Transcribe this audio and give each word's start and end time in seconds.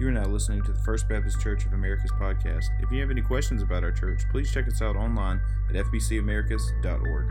You 0.00 0.08
are 0.08 0.12
now 0.12 0.24
listening 0.24 0.62
to 0.62 0.72
the 0.72 0.78
First 0.78 1.06
Baptist 1.10 1.42
Church 1.42 1.66
of 1.66 1.74
Americus 1.74 2.10
podcast. 2.12 2.70
If 2.82 2.90
you 2.90 3.02
have 3.02 3.10
any 3.10 3.20
questions 3.20 3.60
about 3.60 3.84
our 3.84 3.92
church, 3.92 4.22
please 4.30 4.50
check 4.50 4.66
us 4.66 4.80
out 4.80 4.96
online 4.96 5.42
at 5.68 5.74
fbcamericus.org. 5.74 7.26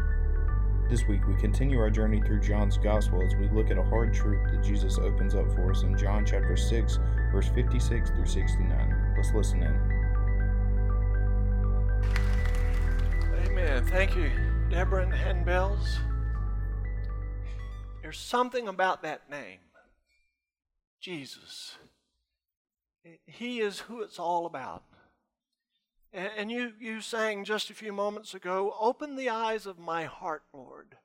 This 0.87 1.03
week, 1.07 1.25
we 1.27 1.33
continue 1.37 1.79
our 1.79 1.89
journey 1.89 2.21
through 2.21 2.41
John's 2.41 2.77
Gospel 2.77 3.23
as 3.23 3.35
we 3.37 3.49
look 3.49 3.71
at 3.71 3.79
a 3.79 3.83
hard 3.83 4.13
truth 4.13 4.51
that 4.51 4.61
Jesus 4.63 4.99
opens 4.99 5.33
up 5.33 5.51
for 5.55 5.71
us 5.71 5.81
in 5.81 5.97
John 5.97 6.23
chapter 6.27 6.55
6, 6.55 6.99
verse 7.31 7.47
56 7.55 8.11
through 8.11 8.27
69. 8.27 9.13
Let's 9.17 9.33
listen 9.33 9.63
in. 9.63 9.73
Amen. 13.47 13.83
Thank 13.87 14.15
you, 14.15 14.29
Deborah 14.69 15.07
and 15.07 15.11
Handbells. 15.11 15.97
There's 18.03 18.19
something 18.19 18.67
about 18.67 19.01
that 19.01 19.27
name, 19.27 19.57
Jesus. 21.01 21.79
He 23.25 23.59
is 23.59 23.79
who 23.79 24.01
it's 24.01 24.19
all 24.19 24.45
about. 24.45 24.83
And 26.11 26.49
you, 26.51 26.73
you 26.79 27.01
sang 27.01 27.43
just 27.43 27.69
a 27.69 27.75
few 27.75 27.93
moments 27.93 28.33
ago, 28.33 28.75
Open 28.79 29.15
the 29.15 29.29
eyes 29.29 29.65
of 29.65 29.77
my 29.77 30.05
heart, 30.05 30.43
Lord, 30.53 30.97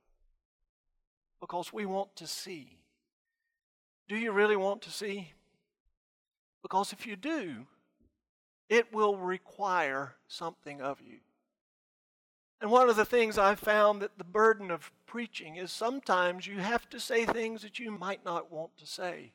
because 1.41 1.73
we 1.73 1.85
want 1.85 2.17
to 2.17 2.27
see. 2.27 2.79
Do 4.09 4.17
you 4.17 4.33
really 4.33 4.57
want 4.57 4.81
to 4.83 4.91
see? 4.91 5.33
Because 6.63 6.93
if 6.93 7.07
you 7.07 7.17
do, 7.17 7.67
it 8.71 8.93
will 8.93 9.19
require 9.19 10.15
something 10.27 10.81
of 10.81 11.01
you. 11.03 11.19
And 12.61 12.71
one 12.71 12.89
of 12.89 12.97
the 12.97 13.05
things 13.05 13.37
I've 13.37 13.59
found 13.59 14.01
that 14.01 14.17
the 14.17 14.25
burden 14.25 14.71
of 14.71 14.91
preaching 15.05 15.57
is 15.57 15.71
sometimes 15.71 16.47
you 16.47 16.61
have 16.61 16.89
to 16.89 16.99
say 16.99 17.27
things 17.27 17.61
that 17.61 17.79
you 17.79 17.91
might 17.91 18.25
not 18.25 18.51
want 18.51 18.79
to 18.79 18.87
say. 18.87 19.33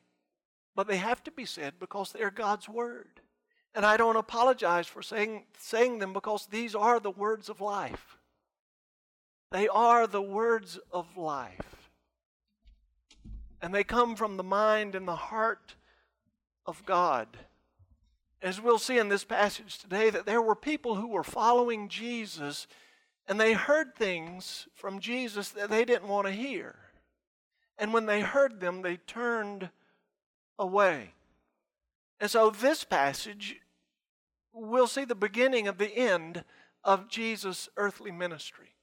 But 0.74 0.86
they 0.86 0.98
have 0.98 1.22
to 1.24 1.30
be 1.30 1.44
said 1.44 1.74
because 1.78 2.12
they're 2.12 2.30
God's 2.30 2.68
Word. 2.68 3.20
And 3.74 3.86
I 3.86 3.96
don't 3.96 4.16
apologize 4.16 4.86
for 4.86 5.02
saying, 5.02 5.44
saying 5.58 5.98
them 5.98 6.12
because 6.12 6.46
these 6.46 6.74
are 6.74 6.98
the 6.98 7.10
words 7.10 7.48
of 7.48 7.60
life. 7.60 8.18
They 9.52 9.68
are 9.68 10.06
the 10.06 10.22
words 10.22 10.78
of 10.92 11.16
life. 11.16 11.90
And 13.62 13.74
they 13.74 13.84
come 13.84 14.16
from 14.16 14.36
the 14.36 14.42
mind 14.42 14.94
and 14.94 15.06
the 15.06 15.16
heart 15.16 15.74
of 16.66 16.84
God. 16.86 17.28
As 18.42 18.60
we'll 18.60 18.78
see 18.78 18.98
in 18.98 19.08
this 19.08 19.24
passage 19.24 19.78
today, 19.78 20.08
that 20.10 20.24
there 20.24 20.40
were 20.40 20.56
people 20.56 20.94
who 20.94 21.08
were 21.08 21.24
following 21.24 21.88
Jesus 21.88 22.66
and 23.28 23.38
they 23.38 23.52
heard 23.52 23.94
things 23.94 24.66
from 24.74 24.98
Jesus 24.98 25.50
that 25.50 25.70
they 25.70 25.84
didn't 25.84 26.08
want 26.08 26.26
to 26.26 26.32
hear. 26.32 26.76
And 27.78 27.92
when 27.92 28.06
they 28.06 28.22
heard 28.22 28.60
them, 28.60 28.82
they 28.82 28.96
turned 28.96 29.70
away. 30.60 31.14
And 32.20 32.30
so, 32.30 32.50
this 32.50 32.84
passage, 32.84 33.56
we'll 34.52 34.86
see 34.86 35.04
the 35.04 35.14
beginning 35.14 35.66
of 35.66 35.78
the 35.78 35.96
end 35.96 36.44
of 36.84 37.08
Jesus' 37.08 37.68
earthly 37.76 38.12
ministry. 38.12 38.74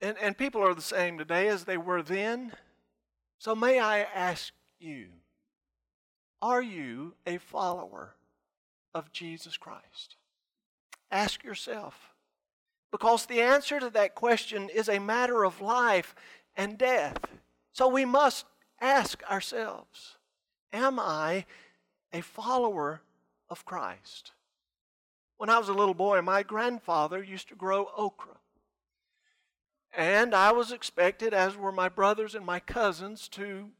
And, 0.00 0.16
and 0.20 0.38
people 0.38 0.62
are 0.62 0.74
the 0.74 0.80
same 0.80 1.18
today 1.18 1.48
as 1.48 1.64
they 1.64 1.76
were 1.76 2.02
then. 2.02 2.52
So, 3.38 3.54
may 3.54 3.80
I 3.80 4.00
ask 4.00 4.54
you, 4.78 5.08
are 6.40 6.62
you 6.62 7.14
a 7.26 7.38
follower 7.38 8.14
of 8.94 9.12
Jesus 9.12 9.56
Christ? 9.56 10.16
Ask 11.10 11.44
yourself. 11.44 12.12
Because 12.90 13.26
the 13.26 13.40
answer 13.40 13.80
to 13.80 13.90
that 13.90 14.14
question 14.14 14.68
is 14.68 14.88
a 14.88 15.00
matter 15.00 15.44
of 15.44 15.60
life 15.60 16.14
and 16.56 16.78
death. 16.78 17.18
So 17.72 17.88
we 17.88 18.04
must 18.04 18.44
ask 18.80 19.22
ourselves 19.30 20.16
Am 20.72 20.98
I 20.98 21.44
a 22.12 22.20
follower 22.20 23.02
of 23.50 23.64
Christ? 23.64 24.32
When 25.36 25.50
I 25.50 25.58
was 25.58 25.68
a 25.68 25.74
little 25.74 25.94
boy, 25.94 26.22
my 26.22 26.42
grandfather 26.42 27.22
used 27.22 27.48
to 27.48 27.54
grow 27.54 27.90
okra. 27.96 28.36
And 29.94 30.34
I 30.34 30.52
was 30.52 30.72
expected, 30.72 31.34
as 31.34 31.56
were 31.56 31.72
my 31.72 31.88
brothers 31.88 32.34
and 32.34 32.46
my 32.46 32.60
cousins, 32.60 33.28
to 33.30 33.70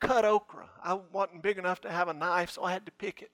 cut 0.00 0.24
okra. 0.24 0.70
I 0.82 0.94
wasn't 0.94 1.42
big 1.42 1.58
enough 1.58 1.80
to 1.82 1.90
have 1.90 2.08
a 2.08 2.14
knife, 2.14 2.50
so 2.50 2.64
I 2.64 2.72
had 2.72 2.86
to 2.86 2.92
pick 2.92 3.22
it. 3.22 3.30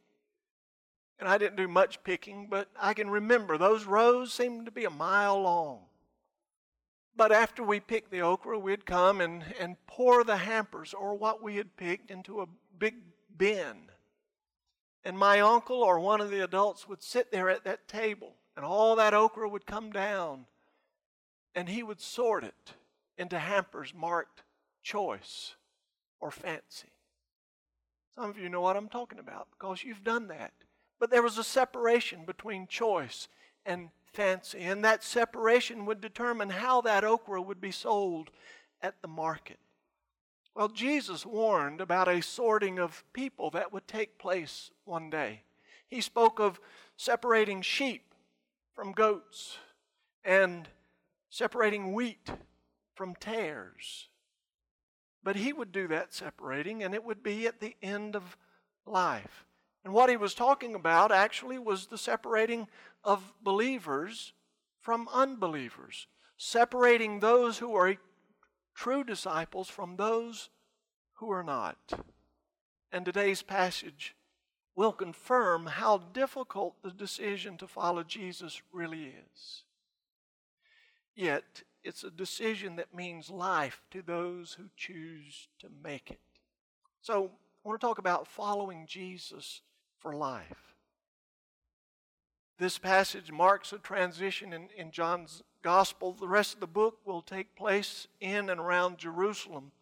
And 1.19 1.28
I 1.28 1.38
didn't 1.38 1.56
do 1.56 1.69
much 1.69 2.03
picking, 2.03 2.48
but 2.50 2.69
I 2.78 2.92
can 2.92 3.08
remember 3.08 3.56
those 3.56 3.84
rows 3.84 4.32
seemed 4.32 4.66
to 4.66 4.72
be 4.72 4.84
a 4.84 4.91
mile 4.91 5.41
long. 5.41 5.80
But 7.16 7.32
after 7.32 7.62
we 7.62 7.80
picked 7.80 8.10
the 8.10 8.22
okra, 8.22 8.58
we'd 8.58 8.86
come 8.86 9.20
and, 9.20 9.44
and 9.58 9.76
pour 9.86 10.24
the 10.24 10.38
hampers 10.38 10.94
or 10.94 11.14
what 11.14 11.42
we 11.42 11.56
had 11.56 11.76
picked 11.76 12.10
into 12.10 12.41
a 12.41 12.48
big 12.80 12.96
bin. 13.36 13.76
And 15.04 15.16
my 15.16 15.38
uncle 15.41 15.76
or 15.76 16.00
one 16.00 16.20
of 16.20 16.30
the 16.30 16.42
adults 16.42 16.88
would 16.88 17.02
sit 17.02 17.30
there 17.30 17.48
at 17.48 17.64
that 17.64 17.86
table, 17.86 18.34
and 18.56 18.64
all 18.64 18.96
that 18.96 19.14
okra 19.14 19.48
would 19.48 19.64
come 19.64 19.92
down, 19.92 20.46
and 21.54 21.68
he 21.68 21.82
would 21.82 22.00
sort 22.00 22.42
it 22.42 22.74
into 23.16 23.38
hampers 23.38 23.94
marked 23.94 24.42
choice 24.82 25.54
or 26.18 26.30
fancy. 26.30 26.88
Some 28.14 28.28
of 28.28 28.38
you 28.38 28.48
know 28.48 28.60
what 28.60 28.76
I'm 28.76 28.88
talking 28.88 29.18
about 29.18 29.48
because 29.50 29.84
you've 29.84 30.04
done 30.04 30.26
that. 30.28 30.52
But 30.98 31.10
there 31.10 31.22
was 31.22 31.38
a 31.38 31.44
separation 31.44 32.24
between 32.26 32.66
choice 32.66 33.28
and 33.64 33.91
fancy, 34.12 34.60
and 34.60 34.84
that 34.84 35.02
separation 35.02 35.86
would 35.86 36.00
determine 36.00 36.50
how 36.50 36.80
that 36.82 37.04
okra 37.04 37.41
would 37.41 37.60
be 37.60 37.70
sold 37.70 38.30
at 38.82 39.00
the 39.00 39.08
market. 39.08 39.58
Well, 40.54 40.68
Jesus 40.68 41.24
warned 41.24 41.80
about 41.80 42.08
a 42.08 42.20
sorting 42.20 42.78
of 42.78 43.04
people 43.12 43.50
that 43.50 43.72
would 43.72 43.86
take 43.86 44.18
place 44.18 44.70
one 44.84 45.08
day. 45.08 45.42
He 45.88 46.00
spoke 46.00 46.38
of 46.38 46.60
separating 46.96 47.62
sheep 47.62 48.14
from 48.74 48.92
goats 48.92 49.58
and 50.24 50.68
separating 51.30 51.92
wheat 51.92 52.30
from 52.94 53.14
tares. 53.14 54.08
But 55.22 55.36
he 55.36 55.52
would 55.52 55.72
do 55.72 55.86
that 55.88 56.12
separating, 56.12 56.82
and 56.82 56.94
it 56.94 57.04
would 57.04 57.22
be 57.22 57.46
at 57.46 57.60
the 57.60 57.76
end 57.82 58.16
of 58.16 58.36
life. 58.86 59.46
And 59.84 59.94
what 59.94 60.10
he 60.10 60.16
was 60.16 60.34
talking 60.34 60.74
about 60.74 61.12
actually 61.12 61.58
was 61.58 61.86
the 61.86 61.98
separating 61.98 62.68
of 63.04 63.32
believers 63.42 64.32
from 64.80 65.08
unbelievers, 65.12 66.06
separating 66.36 67.20
those 67.20 67.58
who 67.58 67.74
are 67.74 67.96
true 68.75 69.04
disciples 69.04 69.69
from 69.69 69.97
those 69.97 70.48
who 71.14 71.31
are 71.31 71.42
not. 71.42 71.76
And 72.92 73.04
today's 73.04 73.42
passage 73.42 74.14
will 74.75 74.92
confirm 74.92 75.66
how 75.66 75.98
difficult 75.98 76.82
the 76.82 76.91
decision 76.91 77.56
to 77.59 77.66
follow 77.66 78.03
Jesus 78.03 78.62
really 78.72 79.12
is. 79.34 79.64
Yet, 81.14 81.62
it's 81.82 82.04
a 82.04 82.10
decision 82.10 82.76
that 82.76 82.94
means 82.94 83.30
life 83.30 83.82
to 83.91 84.03
those 84.03 84.54
who 84.54 84.70
choose 84.76 85.48
to 85.59 85.69
make 85.82 86.10
it. 86.10 86.20
So, 87.03 87.30
I 87.64 87.69
want 87.69 87.80
to 87.80 87.86
talk 87.86 87.98
about 87.98 88.26
following 88.26 88.86
Jesus 88.86 89.60
for 89.98 90.14
life. 90.14 90.75
This 92.59 92.78
passage 92.78 93.30
marks 93.30 93.72
a 93.72 93.78
transition 93.78 94.53
in, 94.53 94.69
in 94.76 94.91
John's 94.91 95.42
gospel. 95.62 96.12
The 96.12 96.28
rest 96.28 96.54
of 96.54 96.60
the 96.60 96.66
book 96.66 96.98
will 97.04 97.22
take 97.22 97.54
place 97.56 98.06
in 98.21 98.50
and 98.50 98.60
around 98.60 98.98
Jerusalem, 98.98 99.72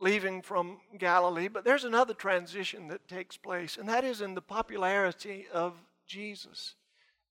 leaving 0.00 0.42
from 0.42 0.78
Galilee. 0.98 1.48
But 1.48 1.64
there's 1.64 1.84
another 1.84 2.14
transition 2.14 2.88
that 2.88 3.08
takes 3.08 3.36
place, 3.36 3.76
and 3.76 3.88
that 3.88 4.04
is 4.04 4.20
in 4.20 4.34
the 4.34 4.42
popularity 4.42 5.46
of 5.52 5.74
Jesus. 6.06 6.74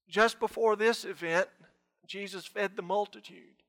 Just 0.07 0.39
before 0.39 0.75
this 0.75 1.03
event, 1.05 1.49
Jesus 2.05 2.45
fed 2.45 2.75
the 2.75 2.81
multitude. 2.81 3.63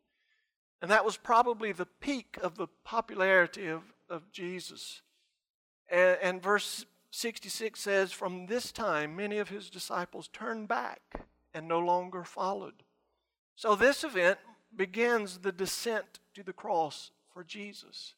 And 0.80 0.90
that 0.90 1.04
was 1.04 1.16
probably 1.16 1.72
the 1.72 1.86
peak 1.86 2.38
of 2.40 2.56
the 2.56 2.68
popularity 2.84 3.66
of, 3.66 3.82
of 4.08 4.30
Jesus. 4.30 5.02
And, 5.90 6.18
and 6.22 6.42
verse 6.42 6.86
66 7.10 7.80
says, 7.80 8.12
From 8.12 8.46
this 8.46 8.70
time, 8.70 9.16
many 9.16 9.38
of 9.38 9.48
his 9.48 9.70
disciples 9.70 10.28
turned 10.28 10.68
back 10.68 11.00
and 11.52 11.66
no 11.66 11.80
longer 11.80 12.22
followed. 12.22 12.84
So, 13.58 13.74
this 13.74 14.04
event 14.04 14.38
begins 14.76 15.38
the 15.38 15.50
descent 15.50 16.20
to 16.34 16.44
the 16.44 16.52
cross 16.52 17.10
for 17.34 17.42
Jesus. 17.42 18.14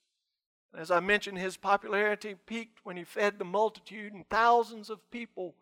As 0.76 0.90
I 0.90 1.00
mentioned, 1.00 1.38
his 1.38 1.56
popularity 1.56 2.34
peaked 2.44 2.81
when 2.84 2.98
he 2.98 3.04
fed 3.04 3.38
the 3.38 3.46
multitude, 3.46 4.12
and 4.12 4.28
thousands 4.28 4.90
of 4.90 5.10
people 5.10 5.54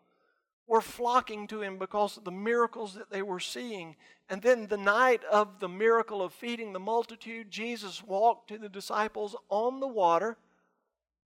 were 0.67 0.81
flocking 0.81 1.47
to 1.47 1.61
him 1.61 1.77
because 1.77 2.17
of 2.17 2.25
the 2.25 2.29
miracles 2.29 2.93
that 2.95 3.09
they 3.09 3.21
were 3.21 3.39
seeing. 3.39 3.95
And 4.27 4.41
then, 4.41 4.67
the 4.67 4.75
night 4.75 5.23
of 5.31 5.61
the 5.61 5.69
miracle 5.69 6.21
of 6.21 6.33
feeding 6.33 6.73
the 6.73 6.79
multitude, 6.81 7.49
Jesus 7.49 8.03
walked 8.03 8.49
to 8.49 8.57
the 8.57 8.67
disciples 8.67 9.33
on 9.47 9.79
the 9.79 9.87
water 9.87 10.35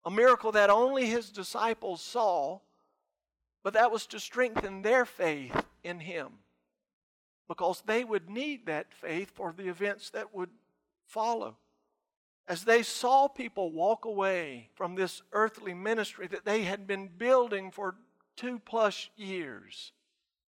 a 0.05 0.11
miracle 0.13 0.53
that 0.53 0.71
only 0.71 1.07
his 1.07 1.31
disciples 1.31 2.01
saw, 2.01 2.61
but 3.65 3.73
that 3.73 3.91
was 3.91 4.07
to 4.07 4.21
strengthen 4.21 4.83
their 4.83 5.05
faith 5.05 5.65
in 5.83 5.99
him 5.99 6.39
because 7.49 7.83
they 7.87 8.05
would 8.05 8.29
need 8.29 8.67
that 8.67 8.93
faith 8.93 9.31
for 9.35 9.55
the 9.57 9.69
events 9.69 10.11
that 10.11 10.35
would 10.35 10.51
follow. 11.07 11.57
As 12.49 12.65
they 12.65 12.83
saw 12.83 13.29
people 13.29 13.73
walk 13.73 14.05
away 14.05 14.71
from 14.75 14.95
this 14.95 15.23
earthly 15.33 15.75
ministry 15.75 16.27
that 16.29 16.45
they 16.45 16.63
had 16.63 16.87
been 16.87 17.09
building 17.09 17.71
for 17.71 17.97
two 18.37 18.61
plus 18.65 19.09
years. 19.17 19.93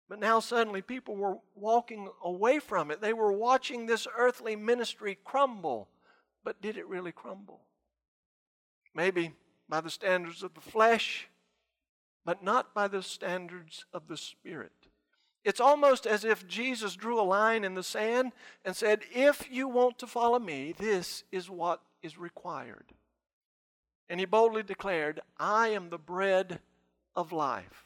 But 0.08 0.20
now 0.20 0.40
suddenly 0.40 0.82
people 0.82 1.16
were 1.16 1.38
walking 1.56 2.10
away 2.24 2.60
from 2.60 2.90
it. 2.90 3.02
They 3.02 3.14
were 3.14 3.32
watching 3.32 3.86
this 3.86 4.08
earthly 4.18 4.56
ministry 4.56 5.18
crumble. 5.24 5.88
But 6.44 6.62
did 6.62 6.78
it 6.78 6.88
really 6.88 7.12
crumble? 7.12 7.62
Maybe 8.96 9.34
by 9.68 9.82
the 9.82 9.90
standards 9.92 10.42
of 10.42 10.56
the 10.56 10.62
flesh, 10.62 11.28
but 12.26 12.44
not 12.44 12.74
by 12.74 12.88
the 12.88 13.04
standards 13.04 13.86
of 13.94 14.08
the 14.08 14.18
Spirit. 14.18 14.79
It's 15.44 15.62
almost 15.62 16.06
as 16.06 16.26
if 16.26 16.48
Jesus 16.48 16.96
drew 16.96 17.20
a 17.20 17.24
line 17.24 17.64
in 17.64 17.74
the 17.74 17.84
sand 17.84 18.34
and 18.66 18.76
said, 18.76 19.02
If 19.14 19.50
you 19.50 19.68
want 19.68 19.98
to 20.00 20.08
follow 20.08 20.40
me, 20.40 20.74
this 20.78 21.24
is 21.32 21.50
what 21.50 21.82
is 22.04 22.18
required. 22.18 22.94
And 24.10 24.20
he 24.20 24.26
boldly 24.26 24.64
declared, 24.64 25.22
I 25.38 25.70
am 25.70 25.90
the 25.90 25.98
bread 25.98 26.60
of 27.16 27.32
life. 27.32 27.86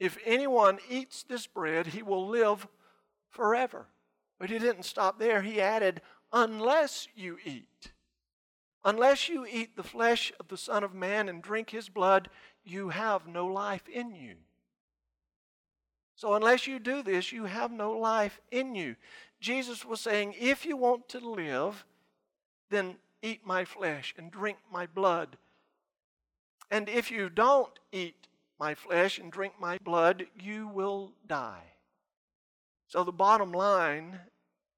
If 0.00 0.18
anyone 0.24 0.78
eats 0.90 1.22
this 1.22 1.46
bread, 1.46 1.88
he 1.88 2.02
will 2.02 2.26
live 2.26 2.66
forever. 3.30 3.86
But 4.40 4.50
he 4.50 4.58
didn't 4.58 4.84
stop 4.84 5.18
there. 5.18 5.42
He 5.42 5.60
added, 5.60 6.00
Unless 6.32 7.06
you 7.14 7.38
eat. 7.44 7.92
Unless 8.84 9.28
you 9.28 9.46
eat 9.46 9.76
the 9.76 9.84
flesh 9.84 10.32
of 10.40 10.48
the 10.48 10.56
Son 10.56 10.82
of 10.82 10.94
Man 10.94 11.28
and 11.28 11.40
drink 11.40 11.70
his 11.70 11.88
blood, 11.88 12.28
you 12.64 12.88
have 12.88 13.28
no 13.28 13.46
life 13.46 13.88
in 13.88 14.14
you. 14.14 14.36
So, 16.14 16.34
unless 16.34 16.66
you 16.66 16.78
do 16.78 17.02
this, 17.02 17.32
you 17.32 17.44
have 17.44 17.72
no 17.72 17.92
life 17.92 18.40
in 18.50 18.74
you. 18.74 18.96
Jesus 19.40 19.84
was 19.84 20.00
saying, 20.00 20.34
if 20.38 20.64
you 20.64 20.76
want 20.76 21.08
to 21.10 21.18
live, 21.18 21.84
then 22.70 22.96
eat 23.22 23.44
my 23.44 23.64
flesh 23.64 24.14
and 24.16 24.30
drink 24.30 24.58
my 24.70 24.86
blood. 24.86 25.36
And 26.70 26.88
if 26.88 27.10
you 27.10 27.28
don't 27.28 27.78
eat 27.90 28.28
my 28.58 28.74
flesh 28.74 29.18
and 29.18 29.32
drink 29.32 29.54
my 29.60 29.78
blood, 29.78 30.26
you 30.40 30.68
will 30.68 31.12
die. 31.26 31.72
So, 32.86 33.04
the 33.04 33.12
bottom 33.12 33.52
line, 33.52 34.20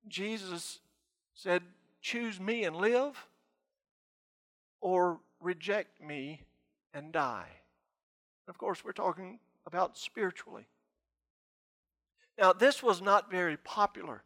Jesus 0.08 0.80
said, 1.34 1.62
Choose 2.00 2.38
me 2.38 2.64
and 2.64 2.76
live, 2.76 3.26
or 4.80 5.18
reject 5.40 6.02
me 6.02 6.42
and 6.92 7.12
die. 7.12 7.48
Of 8.46 8.58
course, 8.58 8.84
we're 8.84 8.92
talking 8.92 9.38
about 9.66 9.96
spiritually. 9.96 10.66
Now, 12.38 12.52
this 12.52 12.82
was 12.82 13.00
not 13.00 13.30
very 13.30 13.56
popular 13.56 14.22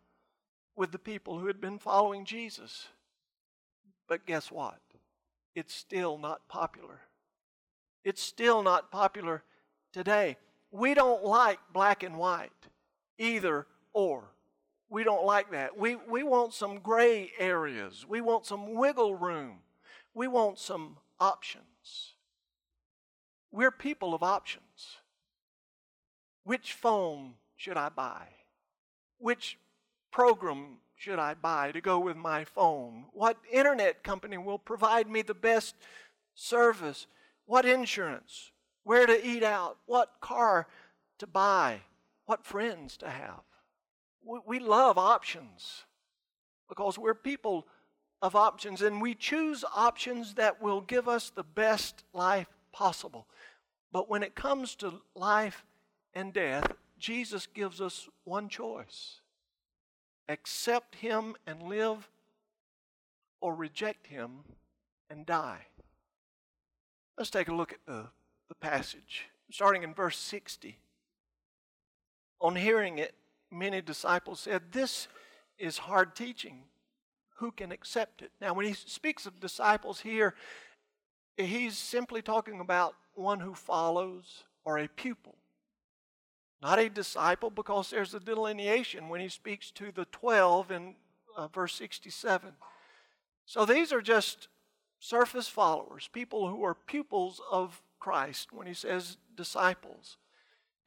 with 0.76 0.92
the 0.92 0.98
people 0.98 1.38
who 1.38 1.46
had 1.46 1.60
been 1.60 1.78
following 1.78 2.24
Jesus. 2.24 2.88
But 4.08 4.26
guess 4.26 4.50
what? 4.50 4.78
It's 5.54 5.74
still 5.74 6.18
not 6.18 6.48
popular. 6.48 7.00
It's 8.04 8.22
still 8.22 8.62
not 8.62 8.90
popular 8.90 9.42
today. 9.92 10.36
We 10.70 10.94
don't 10.94 11.24
like 11.24 11.58
black 11.72 12.02
and 12.02 12.16
white, 12.16 12.52
either 13.18 13.66
or. 13.92 14.30
We 14.88 15.04
don't 15.04 15.24
like 15.24 15.50
that. 15.50 15.76
We, 15.76 15.96
we 15.96 16.22
want 16.22 16.54
some 16.54 16.78
gray 16.78 17.32
areas. 17.38 18.06
We 18.08 18.20
want 18.22 18.46
some 18.46 18.74
wiggle 18.74 19.14
room. 19.14 19.58
We 20.14 20.28
want 20.28 20.58
some 20.58 20.96
options. 21.20 22.14
We're 23.50 23.70
people 23.70 24.14
of 24.14 24.22
options. 24.22 24.98
Which 26.44 26.72
phone 26.72 27.34
should 27.58 27.76
I 27.76 27.90
buy? 27.90 28.28
Which 29.18 29.58
program 30.10 30.78
should 30.96 31.18
I 31.18 31.34
buy 31.34 31.72
to 31.72 31.80
go 31.80 31.98
with 31.98 32.16
my 32.16 32.44
phone? 32.44 33.06
What 33.12 33.36
internet 33.52 34.02
company 34.02 34.38
will 34.38 34.58
provide 34.58 35.10
me 35.10 35.20
the 35.22 35.34
best 35.34 35.74
service? 36.34 37.06
What 37.44 37.66
insurance? 37.66 38.52
Where 38.84 39.06
to 39.06 39.26
eat 39.26 39.42
out? 39.42 39.76
What 39.86 40.12
car 40.20 40.68
to 41.18 41.26
buy? 41.26 41.80
What 42.24 42.46
friends 42.46 42.96
to 42.98 43.10
have? 43.10 43.42
We 44.46 44.60
love 44.60 44.96
options 44.96 45.84
because 46.68 46.98
we're 46.98 47.14
people 47.14 47.66
of 48.22 48.36
options 48.36 48.82
and 48.82 49.02
we 49.02 49.14
choose 49.14 49.64
options 49.74 50.34
that 50.34 50.62
will 50.62 50.80
give 50.80 51.08
us 51.08 51.30
the 51.30 51.42
best 51.42 52.04
life 52.12 52.48
possible. 52.72 53.26
But 53.90 54.08
when 54.08 54.22
it 54.22 54.34
comes 54.34 54.74
to 54.76 55.00
life 55.14 55.64
and 56.14 56.32
death, 56.32 56.72
Jesus 56.98 57.46
gives 57.46 57.80
us 57.80 58.08
one 58.24 58.48
choice 58.48 59.20
accept 60.28 60.96
Him 60.96 61.34
and 61.46 61.62
live, 61.62 62.08
or 63.40 63.54
reject 63.54 64.08
Him 64.08 64.40
and 65.08 65.24
die. 65.24 65.66
Let's 67.16 67.30
take 67.30 67.48
a 67.48 67.54
look 67.54 67.72
at 67.72 67.84
the, 67.86 68.06
the 68.48 68.54
passage, 68.54 69.28
starting 69.50 69.82
in 69.82 69.94
verse 69.94 70.18
60. 70.18 70.78
On 72.40 72.54
hearing 72.56 72.98
it, 72.98 73.14
many 73.50 73.80
disciples 73.80 74.40
said, 74.40 74.72
This 74.72 75.08
is 75.58 75.78
hard 75.78 76.14
teaching. 76.14 76.64
Who 77.36 77.52
can 77.52 77.72
accept 77.72 78.22
it? 78.22 78.32
Now, 78.40 78.52
when 78.52 78.66
he 78.66 78.72
speaks 78.72 79.24
of 79.24 79.40
disciples 79.40 80.00
here, 80.00 80.34
he's 81.36 81.78
simply 81.78 82.20
talking 82.20 82.60
about 82.60 82.94
one 83.14 83.40
who 83.40 83.54
follows 83.54 84.44
or 84.64 84.78
a 84.78 84.88
pupil. 84.88 85.36
Not 86.60 86.78
a 86.78 86.88
disciple, 86.88 87.50
because 87.50 87.90
there's 87.90 88.14
a 88.14 88.20
delineation 88.20 89.08
when 89.08 89.20
he 89.20 89.28
speaks 89.28 89.70
to 89.72 89.92
the 89.92 90.06
12 90.06 90.70
in 90.72 90.94
uh, 91.36 91.48
verse 91.48 91.74
67. 91.74 92.52
So 93.46 93.64
these 93.64 93.92
are 93.92 94.00
just 94.00 94.48
surface 94.98 95.48
followers, 95.48 96.08
people 96.12 96.48
who 96.48 96.64
are 96.64 96.74
pupils 96.74 97.40
of 97.50 97.80
Christ 98.00 98.52
when 98.52 98.66
he 98.66 98.74
says 98.74 99.16
disciples. 99.36 100.16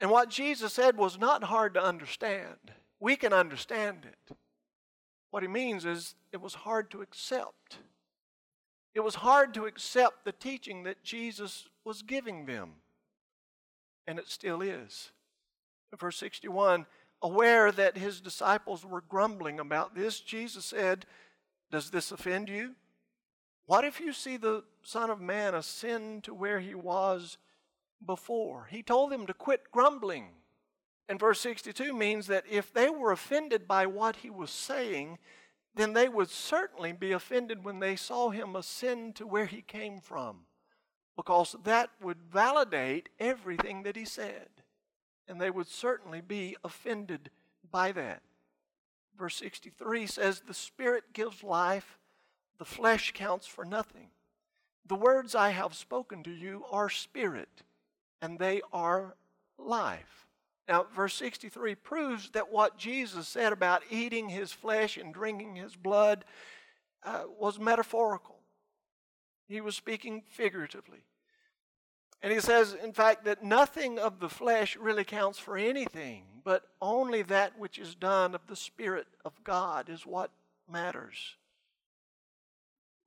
And 0.01 0.09
what 0.09 0.29
Jesus 0.29 0.73
said 0.73 0.97
was 0.97 1.17
not 1.17 1.43
hard 1.43 1.75
to 1.75 1.83
understand. 1.83 2.73
We 2.99 3.15
can 3.15 3.33
understand 3.33 4.05
it. 4.05 4.35
What 5.29 5.43
he 5.43 5.49
means 5.49 5.85
is 5.85 6.15
it 6.31 6.41
was 6.41 6.53
hard 6.53 6.91
to 6.91 7.01
accept. 7.01 7.77
It 8.93 8.99
was 8.99 9.15
hard 9.15 9.53
to 9.53 9.65
accept 9.65 10.25
the 10.25 10.33
teaching 10.33 10.83
that 10.83 11.03
Jesus 11.03 11.69
was 11.85 12.01
giving 12.01 12.45
them. 12.45 12.71
And 14.05 14.19
it 14.19 14.27
still 14.27 14.61
is. 14.61 15.11
Verse 15.97 16.17
61 16.17 16.85
Aware 17.23 17.71
that 17.73 17.97
his 17.97 18.19
disciples 18.19 18.83
were 18.83 19.01
grumbling 19.01 19.59
about 19.59 19.93
this, 19.93 20.19
Jesus 20.19 20.65
said, 20.65 21.05
Does 21.69 21.91
this 21.91 22.11
offend 22.11 22.49
you? 22.49 22.75
What 23.67 23.85
if 23.85 23.99
you 23.99 24.11
see 24.11 24.37
the 24.37 24.63
Son 24.81 25.09
of 25.09 25.21
Man 25.21 25.53
ascend 25.53 26.23
to 26.23 26.33
where 26.33 26.59
he 26.59 26.73
was 26.73 27.37
before? 28.03 28.67
He 28.71 28.81
told 28.81 29.11
them 29.11 29.27
to 29.27 29.33
quit 29.33 29.71
grumbling. 29.71 30.29
And 31.07 31.19
verse 31.19 31.39
62 31.41 31.93
means 31.93 32.27
that 32.27 32.45
if 32.49 32.73
they 32.73 32.89
were 32.89 33.11
offended 33.11 33.67
by 33.67 33.85
what 33.85 34.17
he 34.17 34.29
was 34.29 34.49
saying, 34.49 35.19
then 35.75 35.93
they 35.93 36.09
would 36.09 36.29
certainly 36.29 36.91
be 36.91 37.11
offended 37.11 37.63
when 37.63 37.79
they 37.79 37.95
saw 37.95 38.29
him 38.29 38.55
ascend 38.55 39.15
to 39.15 39.27
where 39.27 39.45
he 39.45 39.61
came 39.61 39.99
from, 39.99 40.45
because 41.15 41.55
that 41.63 41.89
would 42.01 42.21
validate 42.21 43.09
everything 43.19 43.83
that 43.83 43.95
he 43.95 44.05
said. 44.05 44.49
And 45.31 45.39
they 45.39 45.49
would 45.49 45.69
certainly 45.69 46.19
be 46.19 46.57
offended 46.61 47.29
by 47.71 47.93
that. 47.93 48.21
Verse 49.17 49.37
63 49.37 50.05
says, 50.05 50.41
The 50.45 50.53
Spirit 50.53 51.13
gives 51.13 51.41
life, 51.41 51.97
the 52.57 52.65
flesh 52.65 53.13
counts 53.13 53.47
for 53.47 53.63
nothing. 53.63 54.09
The 54.85 54.95
words 54.95 55.33
I 55.33 55.51
have 55.51 55.73
spoken 55.73 56.21
to 56.23 56.31
you 56.31 56.65
are 56.69 56.89
spirit, 56.89 57.63
and 58.21 58.39
they 58.39 58.59
are 58.73 59.15
life. 59.57 60.27
Now, 60.67 60.87
verse 60.93 61.13
63 61.13 61.75
proves 61.75 62.31
that 62.31 62.51
what 62.51 62.77
Jesus 62.77 63.25
said 63.25 63.53
about 63.53 63.83
eating 63.89 64.27
his 64.27 64.51
flesh 64.51 64.97
and 64.97 65.13
drinking 65.13 65.55
his 65.55 65.77
blood 65.77 66.25
uh, 67.03 67.23
was 67.39 67.57
metaphorical. 67.57 68.39
He 69.47 69.61
was 69.61 69.77
speaking 69.77 70.23
figuratively. 70.27 71.05
And 72.23 72.31
he 72.31 72.39
says, 72.39 72.75
in 72.83 72.93
fact, 72.93 73.25
that 73.25 73.43
nothing 73.43 73.97
of 73.97 74.19
the 74.19 74.29
flesh 74.29 74.77
really 74.77 75.03
counts 75.03 75.39
for 75.39 75.57
anything, 75.57 76.23
but 76.43 76.63
only 76.81 77.23
that 77.23 77.57
which 77.57 77.79
is 77.79 77.95
done 77.95 78.35
of 78.35 78.45
the 78.47 78.55
Spirit 78.55 79.07
of 79.25 79.43
God 79.43 79.89
is 79.89 80.05
what 80.05 80.29
matters. 80.69 81.35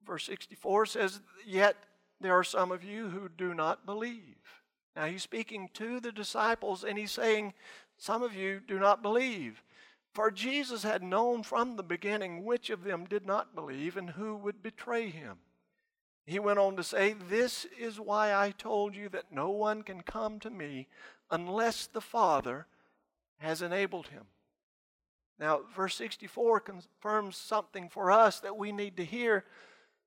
Verse 0.04 0.26
64 0.26 0.86
says, 0.86 1.20
Yet 1.46 1.76
there 2.20 2.36
are 2.36 2.44
some 2.44 2.72
of 2.72 2.82
you 2.82 3.08
who 3.08 3.28
do 3.28 3.54
not 3.54 3.86
believe. 3.86 4.62
Now 4.96 5.06
he's 5.06 5.22
speaking 5.22 5.70
to 5.74 6.00
the 6.00 6.12
disciples 6.12 6.84
and 6.84 6.98
he's 6.98 7.12
saying, 7.12 7.54
Some 7.96 8.22
of 8.22 8.34
you 8.34 8.60
do 8.66 8.78
not 8.78 9.02
believe. 9.02 9.62
For 10.12 10.30
Jesus 10.30 10.82
had 10.84 11.02
known 11.02 11.42
from 11.42 11.74
the 11.76 11.82
beginning 11.82 12.44
which 12.44 12.70
of 12.70 12.84
them 12.84 13.04
did 13.04 13.26
not 13.26 13.54
believe 13.54 13.96
and 13.96 14.10
who 14.10 14.36
would 14.36 14.62
betray 14.62 15.10
him. 15.10 15.38
He 16.26 16.38
went 16.38 16.58
on 16.58 16.76
to 16.76 16.82
say, 16.82 17.14
This 17.28 17.66
is 17.78 18.00
why 18.00 18.34
I 18.34 18.50
told 18.50 18.96
you 18.96 19.08
that 19.10 19.32
no 19.32 19.50
one 19.50 19.82
can 19.82 20.02
come 20.02 20.40
to 20.40 20.50
me 20.50 20.88
unless 21.30 21.86
the 21.86 22.00
Father 22.00 22.66
has 23.38 23.60
enabled 23.60 24.08
him. 24.08 24.24
Now, 25.38 25.60
verse 25.74 25.96
64 25.96 26.60
confirms 26.60 27.36
something 27.36 27.88
for 27.88 28.10
us 28.10 28.40
that 28.40 28.56
we 28.56 28.72
need 28.72 28.96
to 28.96 29.04
hear 29.04 29.44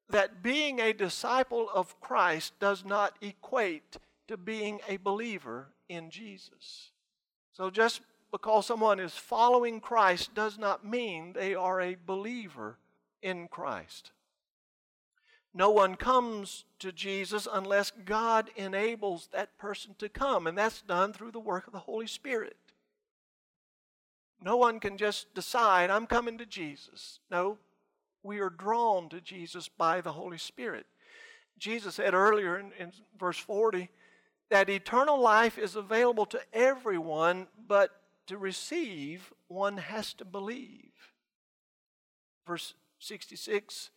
that 0.10 0.42
being 0.42 0.80
a 0.80 0.94
disciple 0.94 1.70
of 1.74 2.00
Christ 2.00 2.54
does 2.60 2.86
not 2.86 3.18
equate 3.22 3.98
to 4.28 4.38
being 4.38 4.80
a 4.88 4.98
believer 4.98 5.68
in 5.90 6.10
Jesus. 6.10 6.92
So 7.52 7.70
just 7.70 8.02
because 8.32 8.66
someone 8.66 9.00
is 9.00 9.14
following 9.14 9.80
Christ 9.80 10.34
does 10.34 10.58
not 10.58 10.86
mean 10.86 11.34
they 11.34 11.56
are 11.56 11.82
a 11.82 11.98
believer 12.06 12.78
in 13.22 13.48
Christ. 13.48 14.12
No 15.54 15.70
one 15.72 15.96
comes 15.96 16.66
to 16.80 16.92
Jesus 16.92 17.48
unless 17.52 17.92
God 17.92 18.50
enables 18.56 19.30
that 19.32 19.58
person 19.58 19.96
to 20.00 20.10
come, 20.10 20.46
and 20.46 20.58
that's 20.58 20.82
done 20.82 21.14
through 21.14 21.32
the 21.32 21.40
work 21.40 21.68
of 21.68 21.74
the 21.74 21.80
Holy 21.80 22.08
Spirit. 22.08 22.58
No 24.42 24.58
one 24.58 24.80
can 24.80 24.98
just 24.98 25.34
decide, 25.34 25.90
I'm 25.90 26.06
coming 26.06 26.38
to 26.38 26.46
Jesus. 26.46 27.20
No, 27.32 27.58
we 28.22 28.40
are 28.40 28.50
drawn 28.50 29.10
to 29.10 29.22
Jesus 29.22 29.68
by 29.68 30.02
the 30.02 30.12
Holy 30.12 30.38
Spirit. 30.38 30.86
Jesus 31.58 31.96
said 31.96 32.14
earlier 32.14 32.60
in, 32.60 32.72
in 32.78 32.92
verse 33.20 33.40
40 33.40 33.90
that 34.50 34.70
eternal 34.70 35.20
life 35.20 35.58
is 35.58 35.76
available 35.76 36.26
to 36.28 36.40
everyone, 36.54 37.48
but 37.68 37.90
to 38.28 38.38
receive, 38.38 39.34
one 39.48 39.78
has 39.78 40.14
to 40.14 40.26
believe. 40.26 40.92
Verse 42.46 42.76
66 43.00 43.90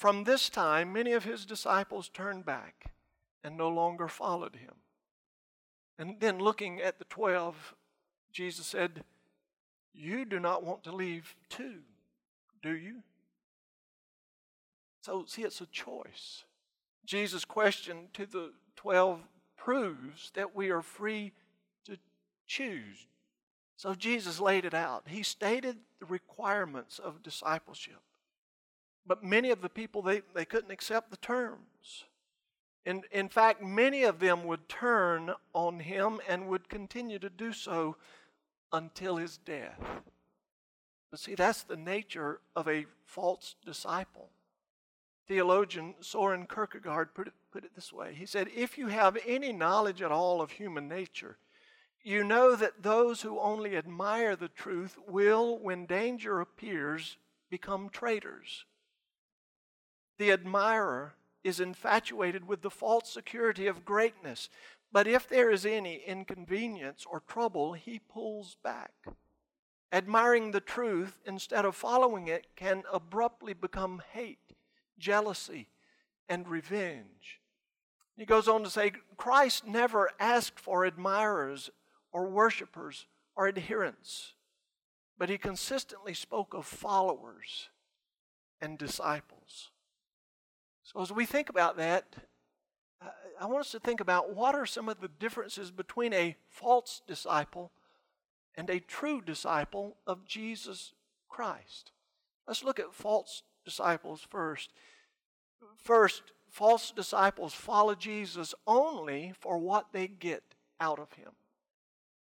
From 0.00 0.24
this 0.24 0.48
time, 0.48 0.94
many 0.94 1.12
of 1.12 1.24
his 1.24 1.44
disciples 1.44 2.08
turned 2.08 2.46
back 2.46 2.86
and 3.44 3.54
no 3.54 3.68
longer 3.68 4.08
followed 4.08 4.56
him. 4.56 4.76
And 5.98 6.18
then 6.20 6.38
looking 6.38 6.80
at 6.80 6.98
the 6.98 7.04
twelve, 7.04 7.74
Jesus 8.32 8.64
said, 8.64 9.04
You 9.92 10.24
do 10.24 10.40
not 10.40 10.64
want 10.64 10.84
to 10.84 10.90
leave 10.90 11.36
too, 11.50 11.80
do 12.62 12.74
you? 12.74 13.02
So, 15.02 15.26
see, 15.26 15.42
it's 15.42 15.60
a 15.60 15.66
choice. 15.66 16.44
Jesus' 17.04 17.44
question 17.44 18.08
to 18.14 18.24
the 18.24 18.52
12 18.76 19.20
proves 19.58 20.30
that 20.34 20.56
we 20.56 20.70
are 20.70 20.80
free 20.80 21.32
to 21.84 21.98
choose. 22.46 23.06
So, 23.76 23.94
Jesus 23.94 24.40
laid 24.40 24.64
it 24.64 24.72
out. 24.72 25.08
He 25.08 25.22
stated 25.22 25.76
the 25.98 26.06
requirements 26.06 26.98
of 26.98 27.22
discipleship. 27.22 28.00
But 29.10 29.24
many 29.24 29.50
of 29.50 29.60
the 29.60 29.68
people, 29.68 30.02
they, 30.02 30.22
they 30.36 30.44
couldn't 30.44 30.70
accept 30.70 31.10
the 31.10 31.16
terms. 31.16 32.04
In, 32.86 33.02
in 33.10 33.28
fact, 33.28 33.60
many 33.60 34.04
of 34.04 34.20
them 34.20 34.44
would 34.44 34.68
turn 34.68 35.32
on 35.52 35.80
him 35.80 36.20
and 36.28 36.46
would 36.46 36.68
continue 36.68 37.18
to 37.18 37.28
do 37.28 37.52
so 37.52 37.96
until 38.72 39.16
his 39.16 39.36
death. 39.36 39.80
But 41.10 41.18
see, 41.18 41.34
that's 41.34 41.64
the 41.64 41.76
nature 41.76 42.38
of 42.54 42.68
a 42.68 42.86
false 43.04 43.56
disciple. 43.66 44.28
Theologian 45.26 45.96
Soren 45.98 46.46
Kierkegaard 46.46 47.12
put 47.12 47.26
it, 47.26 47.34
put 47.50 47.64
it 47.64 47.74
this 47.74 47.92
way 47.92 48.14
He 48.14 48.26
said, 48.26 48.46
If 48.54 48.78
you 48.78 48.86
have 48.86 49.18
any 49.26 49.52
knowledge 49.52 50.02
at 50.02 50.12
all 50.12 50.40
of 50.40 50.52
human 50.52 50.86
nature, 50.86 51.36
you 52.04 52.22
know 52.22 52.54
that 52.54 52.84
those 52.84 53.22
who 53.22 53.40
only 53.40 53.76
admire 53.76 54.36
the 54.36 54.46
truth 54.46 54.96
will, 55.08 55.58
when 55.58 55.84
danger 55.86 56.40
appears, 56.40 57.16
become 57.50 57.88
traitors. 57.88 58.66
The 60.20 60.30
admirer 60.30 61.14
is 61.42 61.58
infatuated 61.58 62.46
with 62.46 62.60
the 62.60 62.70
false 62.70 63.10
security 63.10 63.66
of 63.66 63.86
greatness, 63.86 64.50
but 64.92 65.06
if 65.06 65.26
there 65.26 65.50
is 65.50 65.64
any 65.64 65.96
inconvenience 65.96 67.06
or 67.10 67.20
trouble, 67.20 67.72
he 67.72 67.98
pulls 67.98 68.58
back. 68.62 68.92
Admiring 69.90 70.50
the 70.50 70.60
truth 70.60 71.18
instead 71.24 71.64
of 71.64 71.74
following 71.74 72.28
it 72.28 72.48
can 72.54 72.82
abruptly 72.92 73.54
become 73.54 74.02
hate 74.12 74.50
jealousy, 75.00 75.68
and 76.28 76.46
revenge. 76.46 77.40
He 78.16 78.24
goes 78.24 78.46
on 78.46 78.62
to 78.62 78.70
say 78.70 78.92
Christ 79.16 79.66
never 79.66 80.10
asked 80.20 80.60
for 80.60 80.84
admirers 80.84 81.70
or 82.12 82.26
worshipers 82.26 83.06
or 83.34 83.48
adherents, 83.48 84.34
but 85.18 85.30
he 85.30 85.38
consistently 85.38 86.14
spoke 86.14 86.54
of 86.54 86.66
followers 86.66 87.70
and 88.60 88.78
disciples. 88.78 89.70
So, 90.82 91.00
as 91.00 91.12
we 91.12 91.26
think 91.26 91.48
about 91.48 91.76
that, 91.76 92.16
I 93.40 93.46
want 93.46 93.60
us 93.60 93.72
to 93.72 93.80
think 93.80 94.00
about 94.00 94.34
what 94.34 94.54
are 94.54 94.66
some 94.66 94.88
of 94.88 95.00
the 95.00 95.08
differences 95.08 95.70
between 95.70 96.12
a 96.12 96.36
false 96.48 97.00
disciple 97.06 97.70
and 98.54 98.68
a 98.68 98.80
true 98.80 99.22
disciple 99.22 99.96
of 100.06 100.26
Jesus 100.26 100.92
Christ. 101.28 101.92
Let's 102.46 102.64
look 102.64 102.78
at 102.78 102.92
false 102.92 103.42
disciples 103.64 104.26
first. 104.28 104.70
First, 105.76 106.22
false 106.50 106.90
disciples 106.90 107.54
follow 107.54 107.94
Jesus 107.94 108.54
only 108.66 109.32
for 109.38 109.56
what 109.56 109.92
they 109.92 110.06
get 110.06 110.42
out 110.78 110.98
of 110.98 111.12
him. 111.14 111.30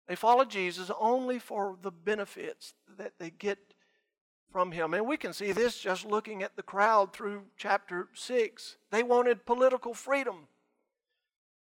They 0.08 0.16
follow 0.16 0.46
Jesus 0.46 0.92
only 1.00 1.40
for 1.40 1.78
the 1.82 1.92
benefits 1.92 2.74
that 2.98 3.14
they 3.18 3.30
get 3.30 3.71
from 4.52 4.72
him. 4.72 4.94
And 4.94 5.08
we 5.08 5.18
can 5.18 5.34
see 5.34 5.52
this 5.52 5.80
just 5.80 6.06
looking 6.06 6.44
at 6.44 6.56
the 6.56 6.64
crowd 6.64 7.14
through 7.14 7.44
chapter 7.58 8.08
6. 8.14 8.78
They 8.92 9.04
wanted 9.04 9.46
political 9.46 9.94
freedom. 9.94 10.48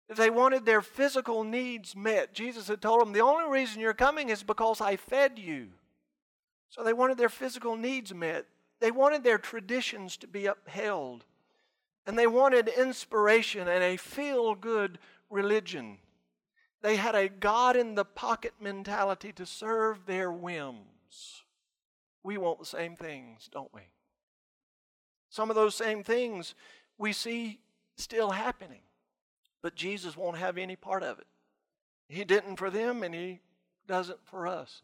They 0.08 0.30
wanted 0.30 0.66
their 0.66 0.82
physical 0.82 1.44
needs 1.44 1.96
met. 1.96 2.34
Jesus 2.34 2.68
had 2.68 2.82
told 2.82 3.00
them, 3.00 3.12
The 3.12 3.20
only 3.20 3.48
reason 3.50 3.80
you're 3.80 3.94
coming 3.94 4.28
is 4.28 4.42
because 4.42 4.80
I 4.80 4.96
fed 4.96 5.38
you. 5.38 5.68
So 6.70 6.82
they 6.82 6.92
wanted 6.92 7.18
their 7.18 7.28
physical 7.28 7.76
needs 7.76 8.14
met. 8.14 8.46
They 8.80 8.90
wanted 8.90 9.22
their 9.22 9.38
traditions 9.38 10.16
to 10.18 10.26
be 10.26 10.46
upheld. 10.46 11.24
And 12.06 12.18
they 12.18 12.26
wanted 12.26 12.68
inspiration 12.68 13.68
and 13.68 13.82
a 13.82 13.96
feel 13.96 14.54
good 14.54 14.98
religion. 15.30 15.98
They 16.82 16.96
had 16.96 17.14
a 17.14 17.28
God 17.28 17.76
in 17.76 17.94
the 17.94 18.04
pocket 18.04 18.54
mentality 18.60 19.32
to 19.34 19.46
serve 19.46 20.04
their 20.06 20.32
whims. 20.32 21.41
We 22.22 22.38
want 22.38 22.58
the 22.58 22.66
same 22.66 22.96
things, 22.96 23.48
don't 23.52 23.72
we? 23.74 23.82
Some 25.30 25.50
of 25.50 25.56
those 25.56 25.74
same 25.74 26.02
things 26.04 26.54
we 26.98 27.12
see 27.12 27.60
still 27.96 28.30
happening, 28.30 28.82
but 29.62 29.74
Jesus 29.74 30.16
won't 30.16 30.38
have 30.38 30.58
any 30.58 30.76
part 30.76 31.02
of 31.02 31.18
it. 31.18 31.26
He 32.08 32.24
didn't 32.24 32.56
for 32.56 32.70
them, 32.70 33.02
and 33.02 33.14
He 33.14 33.40
doesn't 33.86 34.24
for 34.24 34.46
us. 34.46 34.82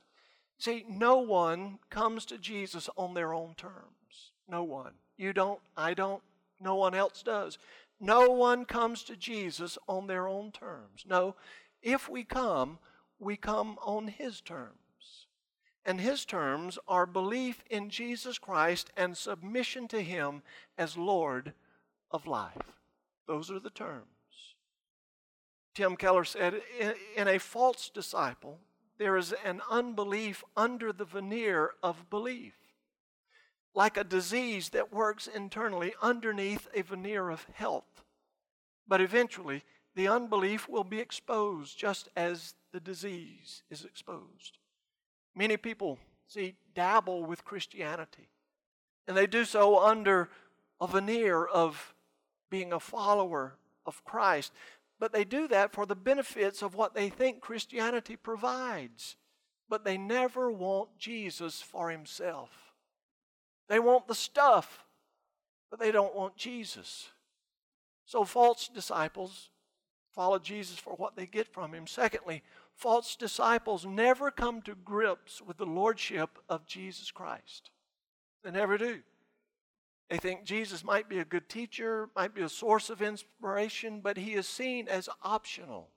See, 0.59 0.85
no 0.89 1.19
one 1.19 1.79
comes 1.91 2.25
to 2.27 2.39
Jesus 2.39 2.89
on 2.97 3.15
their 3.15 3.33
own 3.33 3.55
terms. 3.57 4.33
No 4.49 4.65
one. 4.65 4.95
You 5.17 5.33
don't, 5.33 5.61
I 5.77 5.95
don't, 5.95 6.23
no 6.61 6.75
one 6.75 6.95
else 6.95 7.23
does. 7.23 7.59
No 8.01 8.31
one 8.31 8.65
comes 8.65 9.03
to 9.05 9.17
Jesus 9.17 9.77
on 9.87 10.07
their 10.07 10.27
own 10.27 10.51
terms. 10.53 11.05
No, 11.07 11.35
if 11.83 12.09
we 12.09 12.25
come, 12.25 12.79
we 13.19 13.37
come 13.37 13.79
on 13.83 14.09
His 14.09 14.41
terms. 14.41 14.79
And 15.85 16.01
His 16.01 16.25
terms 16.25 16.79
are 16.87 17.07
belief 17.07 17.63
in 17.71 17.91
Jesus 17.91 18.39
Christ 18.39 18.91
and 18.97 19.17
submission 19.17 19.89
to 19.89 20.03
Him 20.03 20.43
as 20.77 20.97
Lord 20.97 21.55
of 22.11 22.27
life. 22.27 22.75
Those 23.27 23.51
are 23.51 23.61
the 23.61 23.71
terms. 23.71 24.05
Tim 25.75 25.97
Keller 25.97 26.25
said 26.25 26.61
In 27.17 27.29
a 27.29 27.39
false 27.39 27.89
disciple, 27.89 28.59
there 28.99 29.17
is 29.17 29.33
an 29.45 29.63
unbelief 29.71 30.43
under 30.57 30.93
the 30.93 31.05
veneer 31.05 31.71
of 31.83 32.11
belief, 32.11 32.55
like 33.75 33.97
a 33.97 34.03
disease 34.03 34.71
that 34.71 34.93
works 34.93 35.29
internally 35.29 35.95
underneath 36.03 36.67
a 36.75 36.83
veneer 36.83 37.31
of 37.31 37.47
health. 37.55 38.03
But 38.89 39.01
eventually, 39.01 39.63
the 39.95 40.09
unbelief 40.09 40.69
will 40.69 40.85
be 40.85 40.99
exposed 40.99 41.79
just 41.79 42.09
as 42.17 42.55
the 42.73 42.81
disease 42.81 43.63
is 43.71 43.85
exposed. 43.85 44.59
Many 45.35 45.57
people, 45.57 45.99
see, 46.27 46.55
dabble 46.75 47.25
with 47.25 47.45
Christianity, 47.45 48.29
and 49.07 49.17
they 49.17 49.27
do 49.27 49.45
so 49.45 49.79
under 49.79 50.29
a 50.81 50.87
veneer 50.87 51.45
of 51.45 51.95
being 52.51 52.73
a 52.73 52.81
follower 52.81 53.55
of 53.87 54.05
Christ. 54.05 54.53
But 55.01 55.13
they 55.13 55.25
do 55.25 55.47
that 55.49 55.73
for 55.73 55.87
the 55.87 55.95
benefits 55.95 56.61
of 56.61 56.75
what 56.75 56.95
they 56.95 57.09
think 57.09 57.41
Christianity 57.41 58.17
provides. 58.17 59.17
But 59.69 59.85
they 59.85 59.97
never 59.97 60.51
want 60.51 60.99
Jesus 60.99 61.61
for 61.61 61.91
himself. 61.91 62.51
They 63.69 63.79
want 63.79 64.09
the 64.09 64.15
stuff, 64.15 64.85
but 65.71 65.79
they 65.79 65.93
don't 65.93 66.17
want 66.17 66.37
Jesus. 66.37 67.11
So 68.07 68.25
false 68.25 68.69
disciples 68.69 69.51
follow 70.15 70.39
Jesus 70.39 70.79
for 70.79 70.95
what 70.95 71.15
they 71.15 71.27
get 71.27 71.47
from 71.47 71.75
him. 71.75 71.87
Secondly, 71.87 72.43
false 72.79 73.17
disciples 73.17 73.85
never 73.85 74.31
come 74.31 74.63
to 74.63 74.75
grips 74.75 75.43
with 75.43 75.59
the 75.59 75.67
lordship 75.67 76.39
of 76.49 76.65
Jesus 76.65 77.11
Christ. 77.11 77.71
They 78.45 78.53
never 78.53 78.79
do. 78.79 79.01
They 80.09 80.17
think 80.17 80.45
Jesus 80.45 80.85
might 80.85 81.09
be 81.09 81.19
a 81.19 81.25
good 81.25 81.49
teacher, 81.49 82.09
might 82.17 82.35
be 82.35 82.43
a 82.43 82.49
source 82.49 82.89
of 82.89 83.03
inspiration, 83.03 84.01
but 84.01 84.17
he 84.17 84.35
is 84.35 84.49
seen 84.49 84.89
as 84.89 85.09
optional 85.23 85.89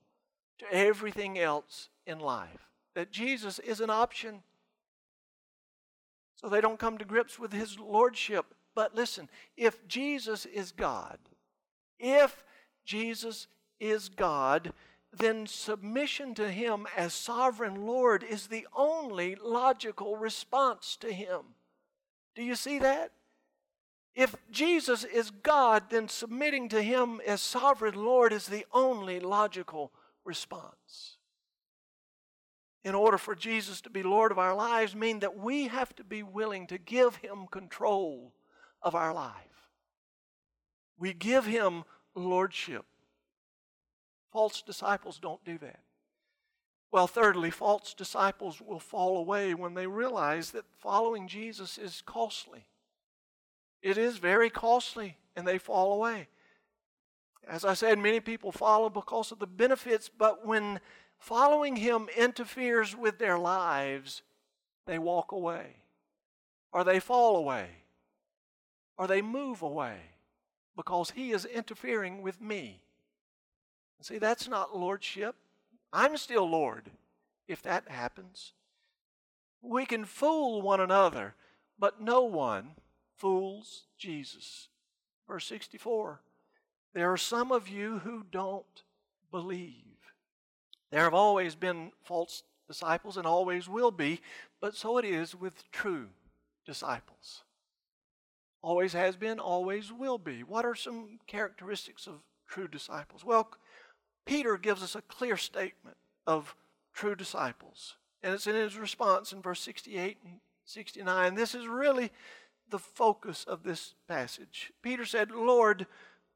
to 0.60 0.66
everything 0.74 1.40
else 1.40 1.90
in 2.06 2.20
life. 2.20 2.68
That 2.96 3.12
Jesus 3.12 3.60
is 3.60 3.80
an 3.80 3.90
option. 3.90 4.42
So 6.36 6.50
they 6.50 6.62
don't 6.62 6.80
come 6.80 6.98
to 6.98 7.06
grips 7.06 7.40
with 7.40 7.54
his 7.54 7.80
lordship. 7.80 8.48
But 8.74 8.96
listen, 8.96 9.30
if 9.56 9.88
Jesus 9.88 10.46
is 10.46 10.72
God, 10.72 11.20
if 12.00 12.44
Jesus 12.84 13.48
is 13.80 14.10
God, 14.10 14.74
then 15.14 15.46
submission 15.46 16.34
to 16.36 16.50
Him 16.50 16.88
as 16.96 17.14
sovereign 17.14 17.86
Lord 17.86 18.24
is 18.24 18.48
the 18.48 18.68
only 18.76 19.36
logical 19.36 20.16
response 20.16 20.96
to 20.98 21.12
Him. 21.12 21.42
Do 22.36 22.44
you 22.44 22.56
see 22.56 22.80
that? 22.80 23.12
If 24.16 24.36
Jesus 24.50 25.04
is 25.04 25.32
God, 25.32 25.84
then 25.90 26.08
submitting 26.08 26.70
to 26.70 26.82
Him 26.82 27.22
as 27.26 27.42
sovereign 27.42 27.96
Lord 27.96 28.34
is 28.34 28.48
the 28.48 28.66
only 28.74 29.20
logical 29.20 29.92
response. 30.26 31.18
In 32.84 32.96
order 32.96 33.18
for 33.18 33.36
Jesus 33.36 33.80
to 33.82 33.90
be 33.90 34.04
Lord 34.04 34.32
of 34.32 34.40
our 34.40 34.56
lives, 34.56 34.96
mean 34.96 35.20
that 35.20 35.38
we 35.38 35.68
have 35.68 35.96
to 35.98 36.04
be 36.04 36.24
willing 36.24 36.68
to 36.68 36.78
give 36.78 37.18
Him 37.18 37.48
control 37.50 38.34
of 38.82 38.96
our 38.96 39.14
life. 39.14 39.70
We 40.98 41.14
give 41.14 41.46
Him 41.46 41.84
lordship. 42.16 42.86
False 44.32 44.62
disciples 44.62 45.20
don't 45.20 45.44
do 45.44 45.58
that. 45.60 45.80
Well, 46.92 47.08
thirdly, 47.08 47.52
false 47.52 47.94
disciples 47.94 48.62
will 48.62 48.80
fall 48.80 49.18
away 49.18 49.54
when 49.54 49.74
they 49.74 49.88
realize 49.88 50.52
that 50.52 50.66
following 50.78 51.28
Jesus 51.28 51.78
is 51.78 52.04
costly. 52.06 52.66
It 53.82 53.98
is 53.98 54.18
very 54.18 54.50
costly, 54.50 55.18
and 55.36 55.48
they 55.48 55.58
fall 55.58 55.94
away. 55.94 56.28
As 57.48 57.66
I 57.66 57.74
said, 57.74 57.98
many 57.98 58.20
people 58.20 58.52
follow 58.52 58.90
because 58.90 59.32
of 59.32 59.40
the 59.40 59.48
benefits, 59.48 60.10
but 60.10 60.46
when 60.46 60.80
following 61.18 61.78
Him 61.78 62.08
interferes 62.16 62.96
with 62.96 63.20
their 63.20 63.38
lives, 63.38 64.22
they 64.86 65.00
walk 65.00 65.32
away, 65.32 65.78
or 66.72 66.84
they 66.84 67.00
fall 67.00 67.38
away, 67.38 67.68
or 68.98 69.08
they 69.08 69.22
move 69.22 69.62
away 69.62 69.98
because 70.76 71.12
He 71.12 71.32
is 71.32 71.46
interfering 71.46 72.22
with 72.22 72.42
me. 72.42 72.84
See, 74.02 74.18
that's 74.18 74.48
not 74.48 74.76
lordship. 74.76 75.36
I'm 75.94 76.18
still 76.18 76.50
Lord 76.50 76.90
if 77.48 77.62
that 77.64 77.90
happens. 77.90 78.54
We 79.62 79.86
can 79.86 80.06
fool 80.06 80.62
one 80.62 80.80
another, 80.80 81.36
but 81.78 82.02
no 82.02 82.24
one 82.24 82.72
fools 83.16 83.84
Jesus. 83.98 84.70
Verse 85.28 85.46
64 85.46 86.22
There 86.94 87.12
are 87.12 87.18
some 87.18 87.52
of 87.52 87.70
you 87.70 88.00
who 88.00 88.26
don't 88.32 88.84
believe. 89.30 89.86
There 90.92 91.04
have 91.04 91.14
always 91.14 91.56
been 91.56 91.92
false 92.04 92.44
disciples 92.68 93.18
and 93.18 93.28
always 93.28 93.70
will 93.70 93.92
be, 93.92 94.22
but 94.60 94.76
so 94.76 94.98
it 94.98 95.06
is 95.06 95.36
with 95.36 95.70
true 95.72 96.08
disciples. 96.66 97.44
Always 98.64 98.94
has 98.94 99.16
been, 99.16 99.40
always 99.40 99.92
will 99.92 100.18
be. 100.18 100.44
What 100.44 100.66
are 100.66 100.76
some 100.76 101.20
characteristics 101.28 102.08
of 102.08 102.22
true 102.48 102.68
disciples? 102.68 103.24
Well, 103.26 103.50
Peter 104.26 104.58
gives 104.58 104.84
us 104.84 104.96
a 104.96 105.02
clear 105.02 105.38
statement 105.38 105.98
of 106.28 106.56
true 106.94 107.16
disciples. 107.16 107.96
And 108.24 108.34
it's 108.34 108.48
in 108.48 108.56
his 108.56 108.78
response 108.78 109.34
in 109.34 109.42
verse 109.42 109.62
68 109.62 110.18
and 110.24 110.40
69. 110.66 111.36
This 111.36 111.56
is 111.56 111.68
really 111.68 112.12
the 112.70 112.80
focus 112.80 113.44
of 113.44 113.64
this 113.64 113.96
passage. 114.08 114.72
Peter 114.82 115.06
said, 115.06 115.32
Lord, 115.32 115.88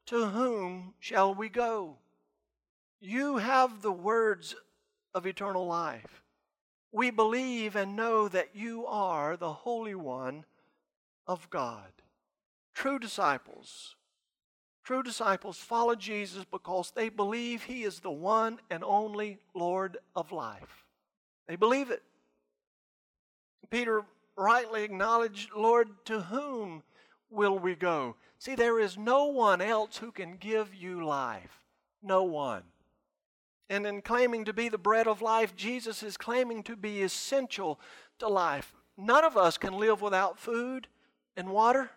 to 0.08 0.27
whom 0.27 0.94
shall 1.00 1.34
we 1.34 1.50
go? 1.50 1.98
You 3.00 3.38
have 3.38 3.82
the 3.82 3.92
words 3.92 4.56
of 5.13 5.25
eternal 5.25 5.65
life. 5.65 6.24
We 6.92 7.12
believe 7.12 7.75
and 7.75 7.96
know 7.96 8.27
that 8.27 8.56
you 8.56 8.86
are 8.88 9.38
the 9.38 9.51
Holy 9.51 9.96
One 9.96 10.46
of 11.27 11.50
God. 11.50 11.92
True 12.74 13.00
disciples 13.00 13.96
True 14.86 15.01
disciples 15.01 15.58
follow 15.58 15.96
Jesus 15.96 16.46
because 16.46 16.92
they 16.92 17.10
believe 17.10 17.63
He 17.63 17.84
is 17.84 18.00
the 18.00 18.12
one 18.12 18.60
and 18.70 18.84
only 18.84 19.39
Lord 19.56 19.98
of 20.15 20.32
life. 20.32 20.86
They 21.48 21.56
believe 21.56 21.89
it. 21.89 22.04
Peter 23.71 24.04
rightly 24.38 24.84
acknowledged, 24.84 25.50
Lord, 25.56 25.89
to 26.06 26.21
whom 26.21 26.84
will 27.32 27.58
we 27.58 27.74
go? 27.74 28.15
See, 28.38 28.54
there 28.54 28.80
is 28.80 28.95
no 28.95 29.26
one 29.26 29.60
else 29.60 29.98
who 29.98 30.12
can 30.12 30.38
give 30.38 30.76
you 30.76 31.04
life. 31.04 31.62
No 32.04 32.24
one. 32.24 32.62
And 33.71 33.88
in 33.88 34.04
claiming 34.04 34.45
to 34.45 34.54
be 34.54 34.69
the 34.69 34.78
bread 34.78 35.08
of 35.08 35.19
life, 35.19 35.56
Jesus 35.56 36.04
is 36.04 36.15
claiming 36.15 36.62
to 36.62 36.76
be 36.76 37.02
essential 37.02 37.80
to 38.19 38.28
life. 38.28 38.76
None 38.98 39.24
of 39.24 39.36
us 39.36 39.58
can 39.58 39.74
live 39.74 40.04
without 40.04 40.38
food 40.38 40.88
and 41.36 41.50
water. 41.50 41.89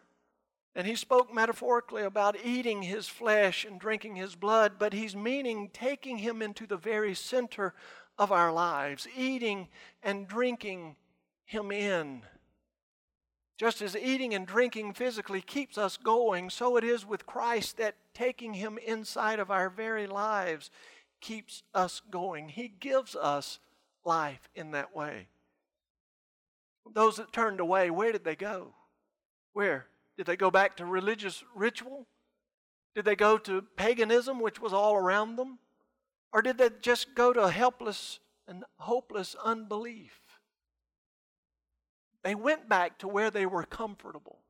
And 0.78 0.86
he 0.86 0.94
spoke 0.94 1.34
metaphorically 1.34 2.04
about 2.04 2.36
eating 2.44 2.82
his 2.82 3.08
flesh 3.08 3.64
and 3.64 3.80
drinking 3.80 4.14
his 4.14 4.36
blood, 4.36 4.74
but 4.78 4.92
he's 4.92 5.16
meaning 5.16 5.70
taking 5.72 6.18
him 6.18 6.40
into 6.40 6.68
the 6.68 6.76
very 6.76 7.16
center 7.16 7.74
of 8.16 8.30
our 8.30 8.52
lives, 8.52 9.08
eating 9.16 9.66
and 10.04 10.28
drinking 10.28 10.94
him 11.44 11.72
in. 11.72 12.22
Just 13.56 13.82
as 13.82 13.96
eating 13.96 14.34
and 14.34 14.46
drinking 14.46 14.92
physically 14.92 15.40
keeps 15.40 15.76
us 15.78 15.96
going, 15.96 16.48
so 16.48 16.76
it 16.76 16.84
is 16.84 17.04
with 17.04 17.26
Christ 17.26 17.78
that 17.78 17.96
taking 18.14 18.54
him 18.54 18.78
inside 18.78 19.40
of 19.40 19.50
our 19.50 19.68
very 19.68 20.06
lives 20.06 20.70
keeps 21.20 21.64
us 21.74 22.02
going. 22.08 22.50
He 22.50 22.68
gives 22.68 23.16
us 23.16 23.58
life 24.04 24.48
in 24.54 24.70
that 24.70 24.94
way. 24.94 25.26
Those 26.94 27.16
that 27.16 27.32
turned 27.32 27.58
away, 27.58 27.90
where 27.90 28.12
did 28.12 28.22
they 28.22 28.36
go? 28.36 28.74
Where? 29.54 29.88
Did 30.18 30.26
they 30.26 30.36
go 30.36 30.50
back 30.50 30.76
to 30.76 30.84
religious 30.84 31.44
ritual? 31.54 32.06
Did 32.96 33.04
they 33.04 33.14
go 33.14 33.38
to 33.38 33.62
paganism, 33.76 34.40
which 34.40 34.60
was 34.60 34.72
all 34.72 34.96
around 34.96 35.36
them? 35.36 35.60
Or 36.32 36.42
did 36.42 36.58
they 36.58 36.70
just 36.82 37.14
go 37.14 37.32
to 37.32 37.48
helpless 37.48 38.18
and 38.48 38.64
hopeless 38.78 39.36
unbelief? 39.42 40.20
They 42.24 42.34
went 42.34 42.68
back 42.68 42.98
to 42.98 43.08
where 43.08 43.30
they 43.30 43.46
were 43.46 43.62
comfortable, 43.62 44.40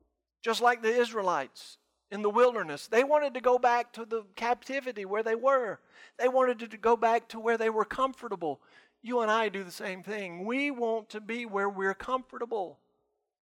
just 0.41 0.59
like 0.59 0.81
the 0.81 0.93
Israelites 0.93 1.77
in 2.11 2.23
the 2.23 2.29
wilderness. 2.31 2.87
They 2.87 3.03
wanted 3.03 3.35
to 3.35 3.39
go 3.41 3.59
back 3.59 3.93
to 3.93 4.05
the 4.05 4.23
captivity 4.35 5.05
where 5.05 5.23
they 5.23 5.35
were, 5.35 5.79
they 6.17 6.27
wanted 6.27 6.71
to 6.71 6.77
go 6.77 6.97
back 6.97 7.27
to 7.29 7.39
where 7.39 7.59
they 7.59 7.69
were 7.69 7.85
comfortable. 7.85 8.59
You 9.03 9.19
and 9.19 9.29
I 9.29 9.49
do 9.49 9.63
the 9.63 9.71
same 9.71 10.01
thing. 10.01 10.45
We 10.45 10.71
want 10.71 11.09
to 11.09 11.21
be 11.21 11.45
where 11.45 11.69
we're 11.69 11.93
comfortable. 11.93 12.79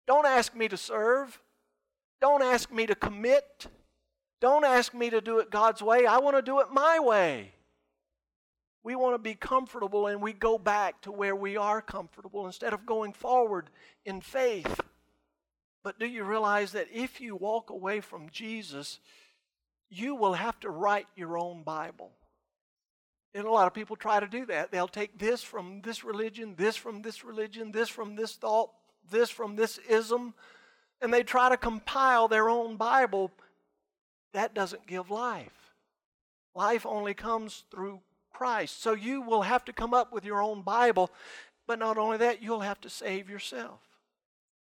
Don't 0.07 0.25
ask 0.25 0.55
me 0.55 0.69
to 0.69 0.77
serve. 0.77 1.41
Don't 2.23 2.41
ask 2.41 2.71
me 2.71 2.87
to 2.87 2.95
commit. 2.95 3.67
Don't 4.41 4.65
ask 4.65 4.95
me 4.95 5.11
to 5.11 5.21
do 5.21 5.41
it 5.41 5.51
God's 5.51 5.83
way. 5.83 6.07
I 6.07 6.19
want 6.19 6.37
to 6.37 6.43
do 6.43 6.61
it 6.61 6.69
my 6.71 7.01
way. 7.01 7.53
We 8.85 8.95
want 8.95 9.15
to 9.15 9.19
be 9.19 9.35
comfortable 9.35 10.07
and 10.07 10.23
we 10.23 10.33
go 10.33 10.57
back 10.57 11.01
to 11.03 11.11
where 11.11 11.35
we 11.35 11.57
are 11.57 11.83
comfortable 11.83 12.47
instead 12.47 12.73
of 12.75 12.87
going 12.87 13.13
forward 13.13 13.71
in 14.05 14.21
faith. 14.21 14.81
But 15.83 15.99
do 15.99 16.07
you 16.07 16.23
realize 16.23 16.71
that 16.73 16.87
if 16.93 17.21
you 17.21 17.35
walk 17.35 17.71
away 17.71 18.01
from 18.01 18.31
Jesus, 18.31 19.01
you 19.91 20.15
will 20.15 20.35
have 20.35 20.61
to 20.61 20.71
write 20.71 21.09
your 21.17 21.37
own 21.37 21.65
Bible? 21.65 22.13
And 23.35 23.47
a 23.47 23.51
lot 23.51 23.67
of 23.67 23.75
people 23.75 23.97
try 23.97 24.21
to 24.21 24.29
do 24.29 24.47
that. 24.47 24.71
They'll 24.71 24.87
take 24.87 25.19
this 25.19 25.43
from 25.43 25.81
this 25.83 26.05
religion, 26.05 26.55
this 26.57 26.77
from 26.77 27.03
this 27.03 27.25
religion, 27.25 27.73
this 27.73 27.89
from 27.89 28.15
this 28.15 28.37
thought, 28.37 28.71
this 29.11 29.29
from 29.29 29.57
this 29.57 29.79
ism, 29.89 30.35
and 31.03 31.13
they 31.13 31.23
try 31.23 31.49
to 31.49 31.57
compile 31.57 32.29
their 32.29 32.49
own 32.49 32.77
Bible, 32.77 33.31
that 34.33 34.55
doesn't 34.55 34.87
give 34.87 35.11
life. 35.11 35.75
Life 36.55 36.87
only 36.87 37.13
comes 37.13 37.65
through 37.71 38.01
Christ. 38.33 38.83
So 38.83 38.93
you 38.93 39.21
will 39.21 39.43
have 39.43 39.65
to 39.67 39.73
come 39.73 39.93
up 39.93 40.13
with 40.13 40.25
your 40.25 40.41
own 40.41 40.63
Bible, 40.63 41.11
but 41.67 41.79
not 41.79 41.99
only 41.99 42.19
that, 42.19 42.43
you'll 42.43 42.61
have 42.61 42.81
to 42.83 42.91
save 42.91 43.29
yourself. 43.29 43.81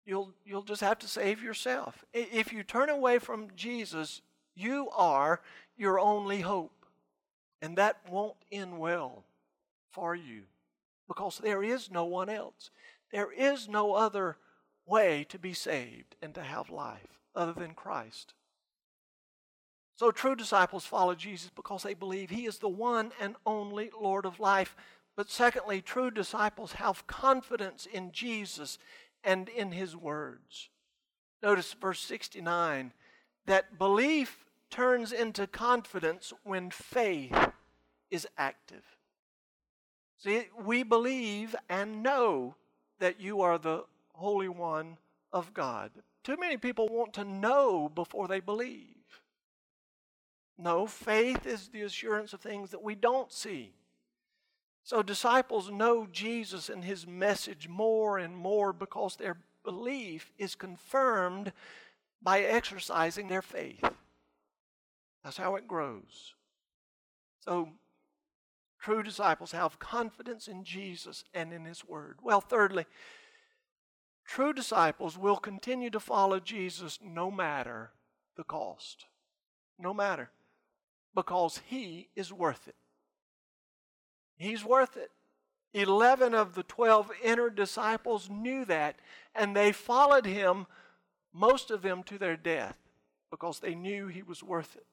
You'll, 0.07 0.33
you'll 0.47 0.63
just 0.63 0.81
have 0.81 0.99
to 1.01 1.09
save 1.09 1.43
yourself. 1.43 2.05
If 2.15 2.53
you 2.53 2.63
turn 2.63 2.89
away 2.89 3.19
from 3.19 3.49
Jesus, 3.57 4.23
you 4.55 4.89
are 4.97 5.41
your 5.77 5.99
only 6.01 6.41
hope. 6.41 6.73
And 7.61 7.77
that 7.77 7.99
won't 8.09 8.37
end 8.53 8.79
well 8.79 9.25
for 9.91 10.15
you 10.15 10.43
because 11.09 11.39
there 11.39 11.63
is 11.63 11.91
no 11.91 12.05
one 12.05 12.29
else. 12.29 12.71
There 13.13 13.33
is 13.33 13.69
no 13.69 13.95
other 13.95 14.37
way 14.89 15.25
to 15.29 15.39
be 15.39 15.53
saved 15.53 16.17
and 16.23 16.35
to 16.35 16.43
have 16.43 16.71
life 16.71 17.21
other 17.35 17.53
than 17.53 17.75
Christ. 17.75 18.35
So, 19.97 20.11
true 20.11 20.37
disciples 20.37 20.87
follow 20.87 21.15
Jesus 21.15 21.51
because 21.55 21.83
they 21.83 21.95
believe 21.95 22.31
He 22.31 22.47
is 22.47 22.59
the 22.59 22.69
one 22.69 23.11
and 23.21 23.35
only 23.45 23.91
Lord 24.01 24.25
of 24.25 24.39
life. 24.39 24.77
But 25.17 25.29
secondly, 25.29 25.81
true 25.81 26.13
disciples 26.13 26.73
have 26.73 27.07
confidence 27.09 27.87
in 27.87 28.13
Jesus 28.13 28.79
and 29.25 29.49
in 29.49 29.73
His 29.73 29.97
words. 29.97 30.69
Notice 31.43 31.73
verse 31.73 32.01
69 32.01 32.93
that 33.47 33.79
belief 33.79 34.45
turns 34.71 35.11
into 35.11 35.47
confidence 35.47 36.33
when 36.45 36.71
faith 36.71 37.37
is 38.11 38.27
active. 38.37 38.85
See, 40.19 40.49
we 40.63 40.83
believe 40.83 41.57
and 41.69 42.03
know 42.03 42.57
that 42.99 43.21
you 43.21 43.41
are 43.41 43.59
the 43.59 43.85
Holy 44.19 44.49
One 44.49 44.99
of 45.33 45.55
God. 45.55 45.91
Too 46.25 46.37
many 46.39 46.57
people 46.57 46.89
want 46.89 47.15
to 47.15 47.25
know 47.25 47.89
before 47.89 48.29
they 48.29 48.41
believe. 48.41 49.23
No, 50.59 50.87
faith 50.87 51.47
is 51.47 51.69
the 51.69 51.83
assurance 51.83 52.33
of 52.33 52.41
things 52.41 52.71
that 52.71 52.83
we 52.83 52.95
don't 52.95 53.33
see. 53.33 53.73
So 54.83 55.03
disciples 55.03 55.71
know 55.71 56.07
Jesus 56.11 56.69
and 56.69 56.85
his 56.85 57.07
message 57.07 57.69
more 57.69 58.19
and 58.19 58.37
more 58.37 58.73
because 58.73 59.17
their 59.17 59.39
belief 59.65 60.33
is 60.39 60.55
confirmed 60.55 61.53
by 62.23 62.41
exercising 62.41 63.29
their 63.29 63.43
faith. 63.43 63.85
That's 65.23 65.37
how 65.37 65.57
it 65.57 65.69
grows. 65.69 66.35
So, 67.41 67.71
true 68.81 69.03
disciples 69.03 69.53
have 69.53 69.79
confidence 69.79 70.49
in 70.49 70.65
Jesus 70.65 71.25
and 71.35 71.53
in 71.53 71.65
His 71.65 71.85
Word. 71.85 72.19
Well, 72.23 72.41
thirdly, 72.41 72.87
true 74.29 74.53
disciples 74.53 75.19
will 75.19 75.39
continue 75.39 75.91
to 75.91 75.99
follow 75.99 76.39
Jesus 76.39 77.01
no 77.03 77.31
matter 77.31 77.91
the 78.37 78.45
cost. 78.45 79.07
No 79.79 79.93
matter. 79.93 80.31
Because 81.15 81.63
He 81.67 82.11
is 82.15 82.33
worth 82.33 82.69
it. 82.69 82.77
He's 84.37 84.65
worth 84.65 84.97
it. 84.97 85.11
Eleven 85.75 86.35
of 86.35 86.55
the 86.55 86.63
twelve 86.63 87.11
inner 87.23 87.51
disciples 87.51 88.31
knew 88.31 88.65
that, 88.67 88.97
and 89.35 89.55
they 89.55 89.73
followed 89.73 90.25
him, 90.25 90.67
most 91.33 91.71
of 91.71 91.83
them 91.83 92.03
to 92.05 92.19
their 92.19 92.37
death, 92.37 92.77
because 93.31 93.59
they 93.59 93.75
knew 93.75 94.07
he 94.07 94.23
was 94.23 94.43
worth 94.43 94.77
it. 94.77 94.87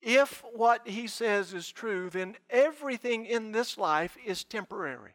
If 0.00 0.44
what 0.52 0.86
he 0.86 1.06
says 1.06 1.54
is 1.54 1.70
true, 1.70 2.10
then 2.10 2.36
everything 2.50 3.24
in 3.24 3.52
this 3.52 3.78
life 3.78 4.16
is 4.24 4.44
temporary. 4.44 5.12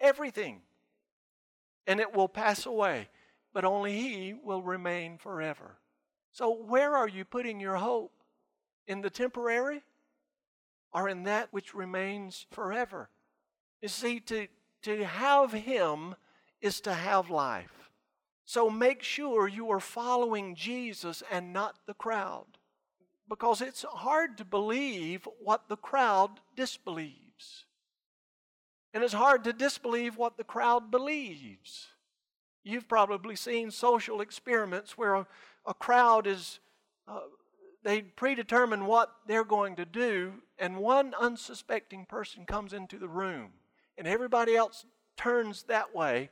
Everything. 0.00 0.62
And 1.86 2.00
it 2.00 2.14
will 2.14 2.28
pass 2.28 2.66
away, 2.66 3.08
but 3.52 3.64
only 3.64 3.92
he 3.92 4.34
will 4.34 4.62
remain 4.62 5.18
forever. 5.18 5.76
So, 6.32 6.50
where 6.50 6.96
are 6.96 7.08
you 7.08 7.24
putting 7.24 7.60
your 7.60 7.76
hope? 7.76 8.12
In 8.86 9.00
the 9.00 9.10
temporary 9.10 9.82
or 10.92 11.08
in 11.08 11.22
that 11.24 11.48
which 11.52 11.74
remains 11.74 12.46
forever? 12.50 13.08
You 13.80 13.88
see, 13.88 14.20
to, 14.20 14.48
to 14.82 15.04
have 15.04 15.52
him 15.52 16.14
is 16.60 16.80
to 16.82 16.94
have 16.94 17.30
life. 17.30 17.90
So 18.46 18.68
make 18.68 19.02
sure 19.02 19.48
you 19.48 19.70
are 19.70 19.80
following 19.80 20.54
Jesus 20.54 21.22
and 21.30 21.52
not 21.52 21.76
the 21.86 21.94
crowd 21.94 22.58
because 23.28 23.60
it's 23.60 23.84
hard 23.88 24.36
to 24.38 24.44
believe 24.44 25.26
what 25.42 25.68
the 25.68 25.76
crowd 25.76 26.40
disbelieves. 26.54 27.64
And 28.94 29.02
it's 29.02 29.12
hard 29.12 29.42
to 29.44 29.52
disbelieve 29.52 30.16
what 30.16 30.36
the 30.36 30.44
crowd 30.44 30.92
believes. 30.92 31.88
You've 32.62 32.88
probably 32.88 33.34
seen 33.34 33.72
social 33.72 34.20
experiments 34.20 34.96
where 34.96 35.16
a, 35.16 35.26
a 35.66 35.74
crowd 35.74 36.28
is, 36.28 36.60
uh, 37.08 37.22
they 37.82 38.02
predetermine 38.02 38.86
what 38.86 39.12
they're 39.26 39.44
going 39.44 39.74
to 39.76 39.84
do, 39.84 40.34
and 40.58 40.78
one 40.78 41.12
unsuspecting 41.20 42.06
person 42.06 42.46
comes 42.46 42.72
into 42.72 42.96
the 42.96 43.08
room, 43.08 43.50
and 43.98 44.06
everybody 44.06 44.54
else 44.54 44.86
turns 45.16 45.64
that 45.64 45.92
way, 45.92 46.30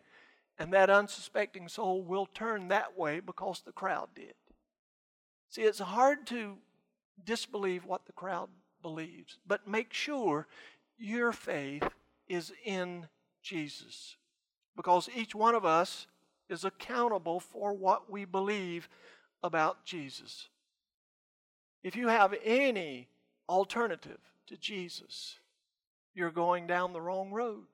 and 0.57 0.73
that 0.73 0.89
unsuspecting 0.89 1.69
soul 1.69 2.01
will 2.01 2.27
turn 2.27 2.69
that 2.69 2.97
way 2.97 3.19
because 3.19 3.63
the 3.67 3.73
crowd 3.73 4.09
did. 4.15 4.35
See, 5.51 5.63
it's 5.63 5.81
hard 5.81 6.29
to 6.29 6.59
disbelieve 7.25 7.85
what 7.85 8.07
the 8.07 8.13
crowd 8.13 8.51
believes, 8.81 9.39
but 9.45 9.67
make 9.67 9.93
sure 9.93 10.47
your 10.97 11.33
faith 11.33 11.89
is 12.29 12.53
in 12.65 13.09
Jesus. 13.43 14.17
Because 14.77 15.09
each 15.15 15.35
one 15.35 15.55
of 15.55 15.65
us 15.65 16.07
is 16.49 16.65
accountable 16.65 17.41
for 17.41 17.73
what 17.73 18.11
we 18.11 18.25
believe 18.25 18.89
about 19.43 19.85
Jesus. 19.85 20.49
If 21.83 21.97
you 21.97 22.09
have 22.09 22.35
any 22.45 23.09
alternative 23.49 24.21
to 24.47 24.57
Jesus, 24.57 25.39
you're 26.15 26.31
going 26.31 26.67
down 26.67 26.93
the 26.93 27.01
wrong 27.01 27.31
road. 27.31 27.67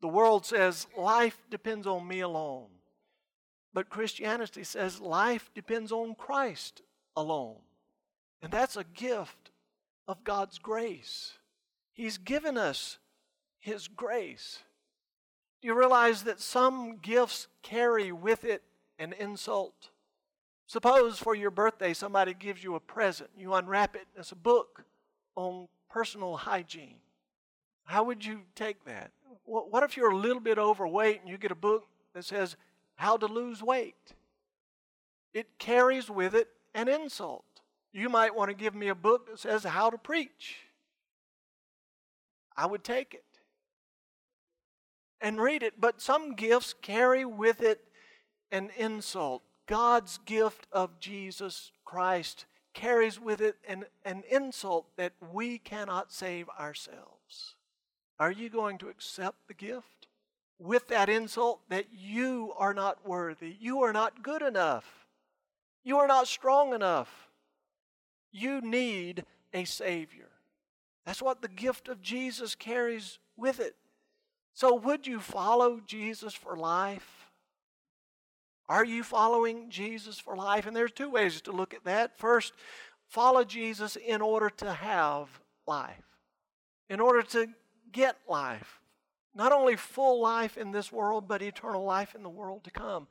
The 0.00 0.08
world 0.08 0.46
says 0.46 0.86
life 0.96 1.38
depends 1.50 1.86
on 1.86 2.06
me 2.06 2.20
alone. 2.20 2.68
But 3.74 3.90
Christianity 3.90 4.64
says 4.64 5.00
life 5.00 5.50
depends 5.54 5.92
on 5.92 6.14
Christ 6.14 6.82
alone. 7.16 7.58
And 8.40 8.52
that's 8.52 8.76
a 8.76 8.84
gift 8.84 9.50
of 10.06 10.24
God's 10.24 10.58
grace. 10.58 11.32
He's 11.98 12.16
given 12.16 12.56
us 12.56 12.98
His 13.58 13.88
grace. 13.88 14.60
Do 15.60 15.66
you 15.66 15.76
realize 15.76 16.22
that 16.22 16.38
some 16.38 16.98
gifts 16.98 17.48
carry 17.62 18.12
with 18.12 18.44
it 18.44 18.62
an 19.00 19.12
insult? 19.18 19.90
Suppose 20.68 21.18
for 21.18 21.34
your 21.34 21.50
birthday 21.50 21.92
somebody 21.92 22.34
gives 22.34 22.62
you 22.62 22.76
a 22.76 22.80
present, 22.80 23.30
you 23.36 23.52
unwrap 23.52 23.96
it, 23.96 24.06
it's 24.16 24.30
a 24.30 24.36
book 24.36 24.84
on 25.34 25.66
personal 25.90 26.36
hygiene. 26.36 26.98
How 27.82 28.04
would 28.04 28.24
you 28.24 28.42
take 28.54 28.84
that? 28.84 29.10
What 29.44 29.82
if 29.82 29.96
you're 29.96 30.12
a 30.12 30.16
little 30.16 30.40
bit 30.40 30.56
overweight 30.56 31.20
and 31.20 31.28
you 31.28 31.36
get 31.36 31.50
a 31.50 31.56
book 31.56 31.88
that 32.14 32.24
says 32.24 32.54
how 32.94 33.16
to 33.16 33.26
lose 33.26 33.60
weight? 33.60 34.14
It 35.34 35.58
carries 35.58 36.08
with 36.08 36.36
it 36.36 36.48
an 36.76 36.88
insult. 36.88 37.44
You 37.92 38.08
might 38.08 38.36
want 38.36 38.50
to 38.50 38.54
give 38.54 38.76
me 38.76 38.86
a 38.86 38.94
book 38.94 39.28
that 39.28 39.40
says 39.40 39.64
how 39.64 39.90
to 39.90 39.98
preach. 39.98 40.67
I 42.58 42.66
would 42.66 42.82
take 42.82 43.14
it 43.14 43.24
and 45.20 45.40
read 45.40 45.62
it. 45.62 45.80
But 45.80 46.02
some 46.02 46.34
gifts 46.34 46.74
carry 46.82 47.24
with 47.24 47.62
it 47.62 47.80
an 48.50 48.70
insult. 48.76 49.42
God's 49.66 50.18
gift 50.26 50.66
of 50.72 50.98
Jesus 50.98 51.70
Christ 51.84 52.46
carries 52.74 53.20
with 53.20 53.40
it 53.40 53.56
an, 53.66 53.84
an 54.04 54.24
insult 54.28 54.86
that 54.96 55.12
we 55.32 55.58
cannot 55.58 56.12
save 56.12 56.48
ourselves. 56.58 57.54
Are 58.18 58.32
you 58.32 58.50
going 58.50 58.78
to 58.78 58.88
accept 58.88 59.46
the 59.46 59.54
gift 59.54 60.08
with 60.58 60.88
that 60.88 61.08
insult 61.08 61.60
that 61.68 61.86
you 61.92 62.52
are 62.58 62.74
not 62.74 63.06
worthy? 63.06 63.54
You 63.60 63.82
are 63.82 63.92
not 63.92 64.24
good 64.24 64.42
enough. 64.42 65.06
You 65.84 65.98
are 65.98 66.08
not 66.08 66.26
strong 66.26 66.74
enough. 66.74 67.28
You 68.32 68.60
need 68.60 69.24
a 69.54 69.64
Savior. 69.64 70.30
That's 71.08 71.22
what 71.22 71.40
the 71.40 71.48
gift 71.48 71.88
of 71.88 72.02
Jesus 72.02 72.54
carries 72.54 73.18
with 73.34 73.60
it. 73.60 73.76
So, 74.52 74.74
would 74.74 75.06
you 75.06 75.20
follow 75.20 75.80
Jesus 75.86 76.34
for 76.34 76.54
life? 76.54 77.30
Are 78.68 78.84
you 78.84 79.02
following 79.02 79.70
Jesus 79.70 80.18
for 80.18 80.36
life? 80.36 80.66
And 80.66 80.76
there's 80.76 80.92
two 80.92 81.08
ways 81.08 81.40
to 81.40 81.50
look 81.50 81.72
at 81.72 81.84
that. 81.84 82.18
First, 82.18 82.52
follow 83.06 83.42
Jesus 83.42 83.96
in 83.96 84.20
order 84.20 84.50
to 84.58 84.70
have 84.70 85.30
life, 85.66 86.04
in 86.90 87.00
order 87.00 87.22
to 87.22 87.46
get 87.90 88.18
life. 88.28 88.82
Not 89.34 89.50
only 89.50 89.76
full 89.76 90.20
life 90.20 90.58
in 90.58 90.72
this 90.72 90.92
world, 90.92 91.26
but 91.26 91.40
eternal 91.40 91.84
life 91.84 92.14
in 92.14 92.22
the 92.22 92.28
world 92.28 92.64
to 92.64 92.70
come. 92.70 93.06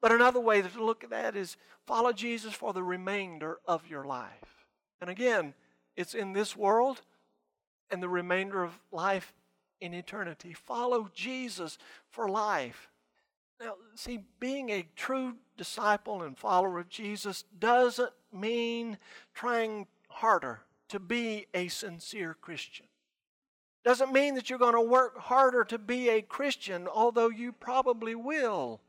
But 0.00 0.10
another 0.10 0.40
way 0.40 0.62
to 0.62 0.82
look 0.82 1.04
at 1.04 1.10
that 1.10 1.36
is 1.36 1.58
follow 1.86 2.14
Jesus 2.14 2.54
for 2.54 2.72
the 2.72 2.82
remainder 2.82 3.58
of 3.66 3.86
your 3.86 4.06
life. 4.06 4.64
And 5.02 5.10
again, 5.10 5.52
it's 5.96 6.14
in 6.14 6.32
this 6.32 6.56
world 6.56 7.02
and 7.90 8.02
the 8.02 8.08
remainder 8.08 8.62
of 8.62 8.78
life 8.90 9.32
in 9.80 9.94
eternity. 9.94 10.52
Follow 10.52 11.10
Jesus 11.14 11.78
for 12.08 12.28
life. 12.28 12.88
Now, 13.60 13.74
see, 13.94 14.20
being 14.38 14.70
a 14.70 14.86
true 14.96 15.34
disciple 15.56 16.22
and 16.22 16.36
follower 16.36 16.78
of 16.78 16.88
Jesus 16.88 17.44
doesn't 17.58 18.12
mean 18.32 18.98
trying 19.34 19.86
harder 20.08 20.60
to 20.88 21.00
be 21.00 21.46
a 21.54 21.68
sincere 21.68 22.36
Christian. 22.40 22.86
Doesn't 23.84 24.12
mean 24.12 24.34
that 24.34 24.50
you're 24.50 24.58
going 24.58 24.74
to 24.74 24.80
work 24.80 25.18
harder 25.18 25.64
to 25.64 25.78
be 25.78 26.08
a 26.08 26.20
Christian, 26.20 26.88
although 26.88 27.30
you 27.30 27.52
probably 27.52 28.14
will. 28.14 28.80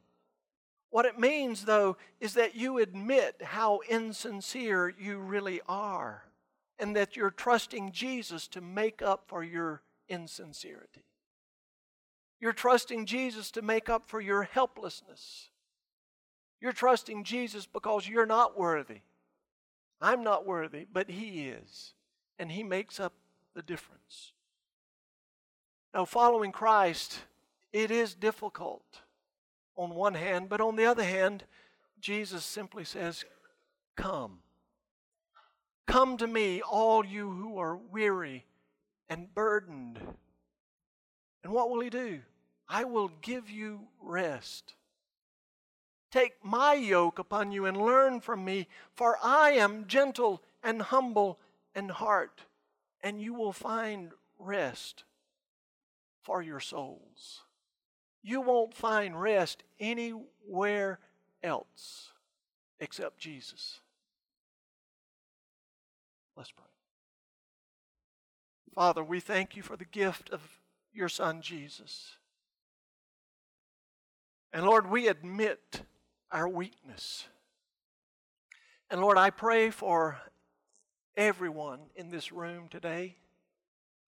What 0.89 1.05
it 1.05 1.19
means, 1.19 1.65
though, 1.65 1.97
is 2.19 2.33
that 2.33 2.55
you 2.55 2.79
admit 2.79 3.41
how 3.43 3.81
insincere 3.87 4.93
you 4.97 5.19
really 5.19 5.61
are 5.67 6.26
and 6.79 6.95
that 6.95 7.15
you're 7.15 7.31
trusting 7.31 7.91
Jesus 7.91 8.47
to 8.49 8.61
make 8.61 9.01
up 9.01 9.23
for 9.27 9.43
your 9.43 9.81
insincerity. 10.09 11.03
You're 12.39 12.53
trusting 12.53 13.05
Jesus 13.05 13.51
to 13.51 13.61
make 13.61 13.89
up 13.89 14.07
for 14.07 14.21
your 14.21 14.43
helplessness. 14.43 15.49
You're 16.61 16.71
trusting 16.71 17.23
Jesus 17.23 17.65
because 17.65 18.07
you're 18.07 18.25
not 18.25 18.57
worthy. 18.57 19.01
I'm 19.99 20.23
not 20.23 20.45
worthy, 20.45 20.85
but 20.91 21.09
He 21.09 21.47
is. 21.47 21.93
And 22.37 22.51
He 22.51 22.63
makes 22.63 22.99
up 22.99 23.13
the 23.55 23.63
difference. 23.63 24.33
Now, 25.93 26.05
following 26.05 26.51
Christ, 26.51 27.19
it 27.73 27.89
is 27.89 28.13
difficult 28.13 29.01
on 29.75 29.95
one 29.95 30.13
hand, 30.13 30.49
but 30.49 30.61
on 30.61 30.75
the 30.75 30.85
other 30.85 31.03
hand, 31.03 31.43
Jesus 31.99 32.43
simply 32.43 32.83
says, 32.83 33.25
Come. 33.95 34.39
Come 35.87 36.17
to 36.17 36.27
me, 36.27 36.61
all 36.61 37.05
you 37.05 37.31
who 37.31 37.57
are 37.57 37.75
weary 37.75 38.45
and 39.09 39.33
burdened. 39.33 39.99
And 41.43 41.53
what 41.53 41.69
will 41.69 41.79
he 41.79 41.89
do? 41.89 42.19
I 42.67 42.83
will 42.83 43.09
give 43.21 43.49
you 43.49 43.87
rest. 44.01 44.73
Take 46.11 46.43
my 46.43 46.73
yoke 46.73 47.19
upon 47.19 47.51
you 47.51 47.65
and 47.65 47.77
learn 47.77 48.19
from 48.19 48.43
me, 48.43 48.67
for 48.93 49.17
I 49.23 49.51
am 49.51 49.87
gentle 49.87 50.43
and 50.61 50.81
humble 50.81 51.39
in 51.73 51.89
heart, 51.89 52.41
and 53.01 53.21
you 53.21 53.33
will 53.33 53.53
find 53.53 54.11
rest 54.37 55.05
for 56.21 56.41
your 56.41 56.59
souls. 56.59 57.43
You 58.21 58.41
won't 58.41 58.73
find 58.73 59.19
rest 59.19 59.63
anywhere 59.79 60.99
else 61.41 62.11
except 62.79 63.19
Jesus. 63.19 63.79
Let's 66.37 66.51
pray. 66.51 66.65
Father, 68.75 69.03
we 69.03 69.19
thank 69.19 69.55
you 69.55 69.63
for 69.63 69.75
the 69.75 69.85
gift 69.85 70.29
of 70.29 70.41
your 70.93 71.09
Son, 71.09 71.41
Jesus. 71.41 72.17
And 74.53 74.63
Lord, 74.63 74.87
we 74.87 75.07
admit 75.07 75.81
our 76.31 76.47
weakness. 76.47 77.25
And 78.91 79.01
Lord, 79.01 79.17
I 79.17 79.31
pray 79.31 79.71
for 79.71 80.19
everyone 81.15 81.79
in 81.95 82.11
this 82.11 82.31
room 82.31 82.67
today 82.69 83.15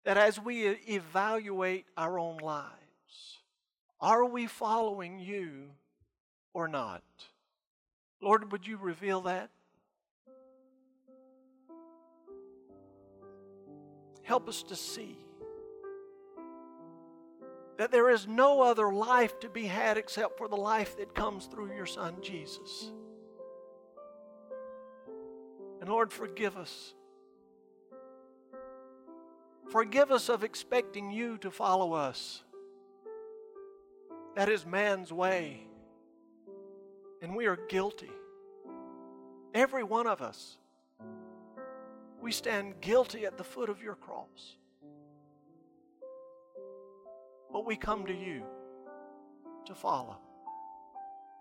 that 0.04 0.18
as 0.18 0.38
we 0.38 0.66
evaluate 0.66 1.86
our 1.96 2.18
own 2.18 2.36
lives, 2.36 3.38
are 3.98 4.26
we 4.26 4.46
following 4.46 5.18
you 5.18 5.70
or 6.52 6.68
not? 6.68 7.02
Lord, 8.20 8.52
would 8.52 8.66
you 8.66 8.76
reveal 8.76 9.22
that? 9.22 9.50
Help 14.30 14.48
us 14.48 14.62
to 14.62 14.76
see 14.76 15.16
that 17.78 17.90
there 17.90 18.10
is 18.10 18.28
no 18.28 18.62
other 18.62 18.92
life 18.92 19.40
to 19.40 19.48
be 19.48 19.66
had 19.66 19.98
except 19.98 20.38
for 20.38 20.46
the 20.46 20.56
life 20.56 20.96
that 20.98 21.16
comes 21.16 21.46
through 21.46 21.74
your 21.74 21.84
Son, 21.84 22.14
Jesus. 22.22 22.92
And 25.80 25.88
Lord, 25.88 26.12
forgive 26.12 26.56
us. 26.56 26.94
Forgive 29.68 30.12
us 30.12 30.28
of 30.28 30.44
expecting 30.44 31.10
you 31.10 31.36
to 31.38 31.50
follow 31.50 31.92
us. 31.94 32.44
That 34.36 34.48
is 34.48 34.64
man's 34.64 35.12
way. 35.12 35.66
And 37.20 37.34
we 37.34 37.46
are 37.46 37.58
guilty. 37.68 38.12
Every 39.54 39.82
one 39.82 40.06
of 40.06 40.22
us. 40.22 40.56
We 42.20 42.32
stand 42.32 42.80
guilty 42.80 43.24
at 43.24 43.38
the 43.38 43.44
foot 43.44 43.70
of 43.70 43.82
your 43.82 43.94
cross. 43.94 44.56
But 47.52 47.66
we 47.66 47.76
come 47.76 48.06
to 48.06 48.14
you 48.14 48.42
to 49.66 49.74
follow. 49.74 50.18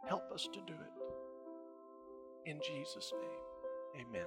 Help 0.08 0.32
us 0.32 0.48
to 0.54 0.60
do 0.66 0.74
it. 0.74 2.50
In 2.50 2.60
Jesus' 2.66 3.14
name, 3.22 4.08
amen. 4.08 4.26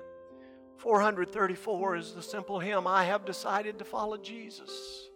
434 0.76 1.96
is 1.96 2.12
the 2.12 2.22
simple 2.22 2.58
hymn 2.58 2.86
I 2.86 3.04
have 3.04 3.24
decided 3.24 3.78
to 3.78 3.84
follow 3.84 4.16
Jesus. 4.16 5.08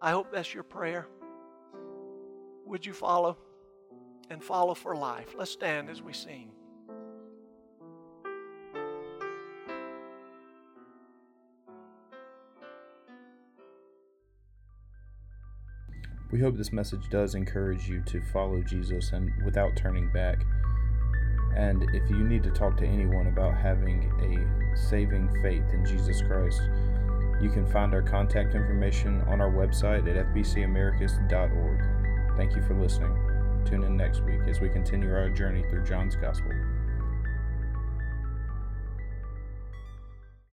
I 0.00 0.10
hope 0.10 0.32
that's 0.32 0.54
your 0.54 0.62
prayer. 0.62 1.06
Would 2.64 2.86
you 2.86 2.92
follow 2.92 3.36
and 4.30 4.42
follow 4.42 4.74
for 4.74 4.94
life? 4.94 5.34
Let's 5.36 5.50
stand 5.50 5.90
as 5.90 6.02
we 6.02 6.12
sing. 6.12 6.52
We 16.30 16.40
hope 16.40 16.58
this 16.58 16.74
message 16.74 17.08
does 17.08 17.34
encourage 17.34 17.88
you 17.88 18.02
to 18.02 18.20
follow 18.20 18.60
Jesus 18.60 19.12
and 19.12 19.32
without 19.44 19.76
turning 19.76 20.12
back. 20.12 20.44
And 21.56 21.84
if 21.94 22.10
you 22.10 22.18
need 22.18 22.42
to 22.42 22.50
talk 22.50 22.76
to 22.78 22.86
anyone 22.86 23.28
about 23.28 23.56
having 23.56 24.12
a 24.20 24.76
saving 24.76 25.30
faith 25.40 25.64
in 25.72 25.86
Jesus 25.86 26.20
Christ, 26.20 26.60
you 27.40 27.48
can 27.48 27.64
find 27.64 27.94
our 27.94 28.02
contact 28.02 28.54
information 28.54 29.22
on 29.22 29.40
our 29.40 29.50
website 29.50 30.06
at 30.06 30.34
fbcamericus.org. 30.34 32.36
Thank 32.36 32.54
you 32.54 32.62
for 32.62 32.74
listening. 32.74 33.16
Tune 33.64 33.84
in 33.84 33.96
next 33.96 34.20
week 34.20 34.42
as 34.48 34.60
we 34.60 34.68
continue 34.68 35.10
our 35.10 35.30
journey 35.30 35.64
through 35.70 35.84
John's 35.84 36.14
Gospel. 36.14 36.52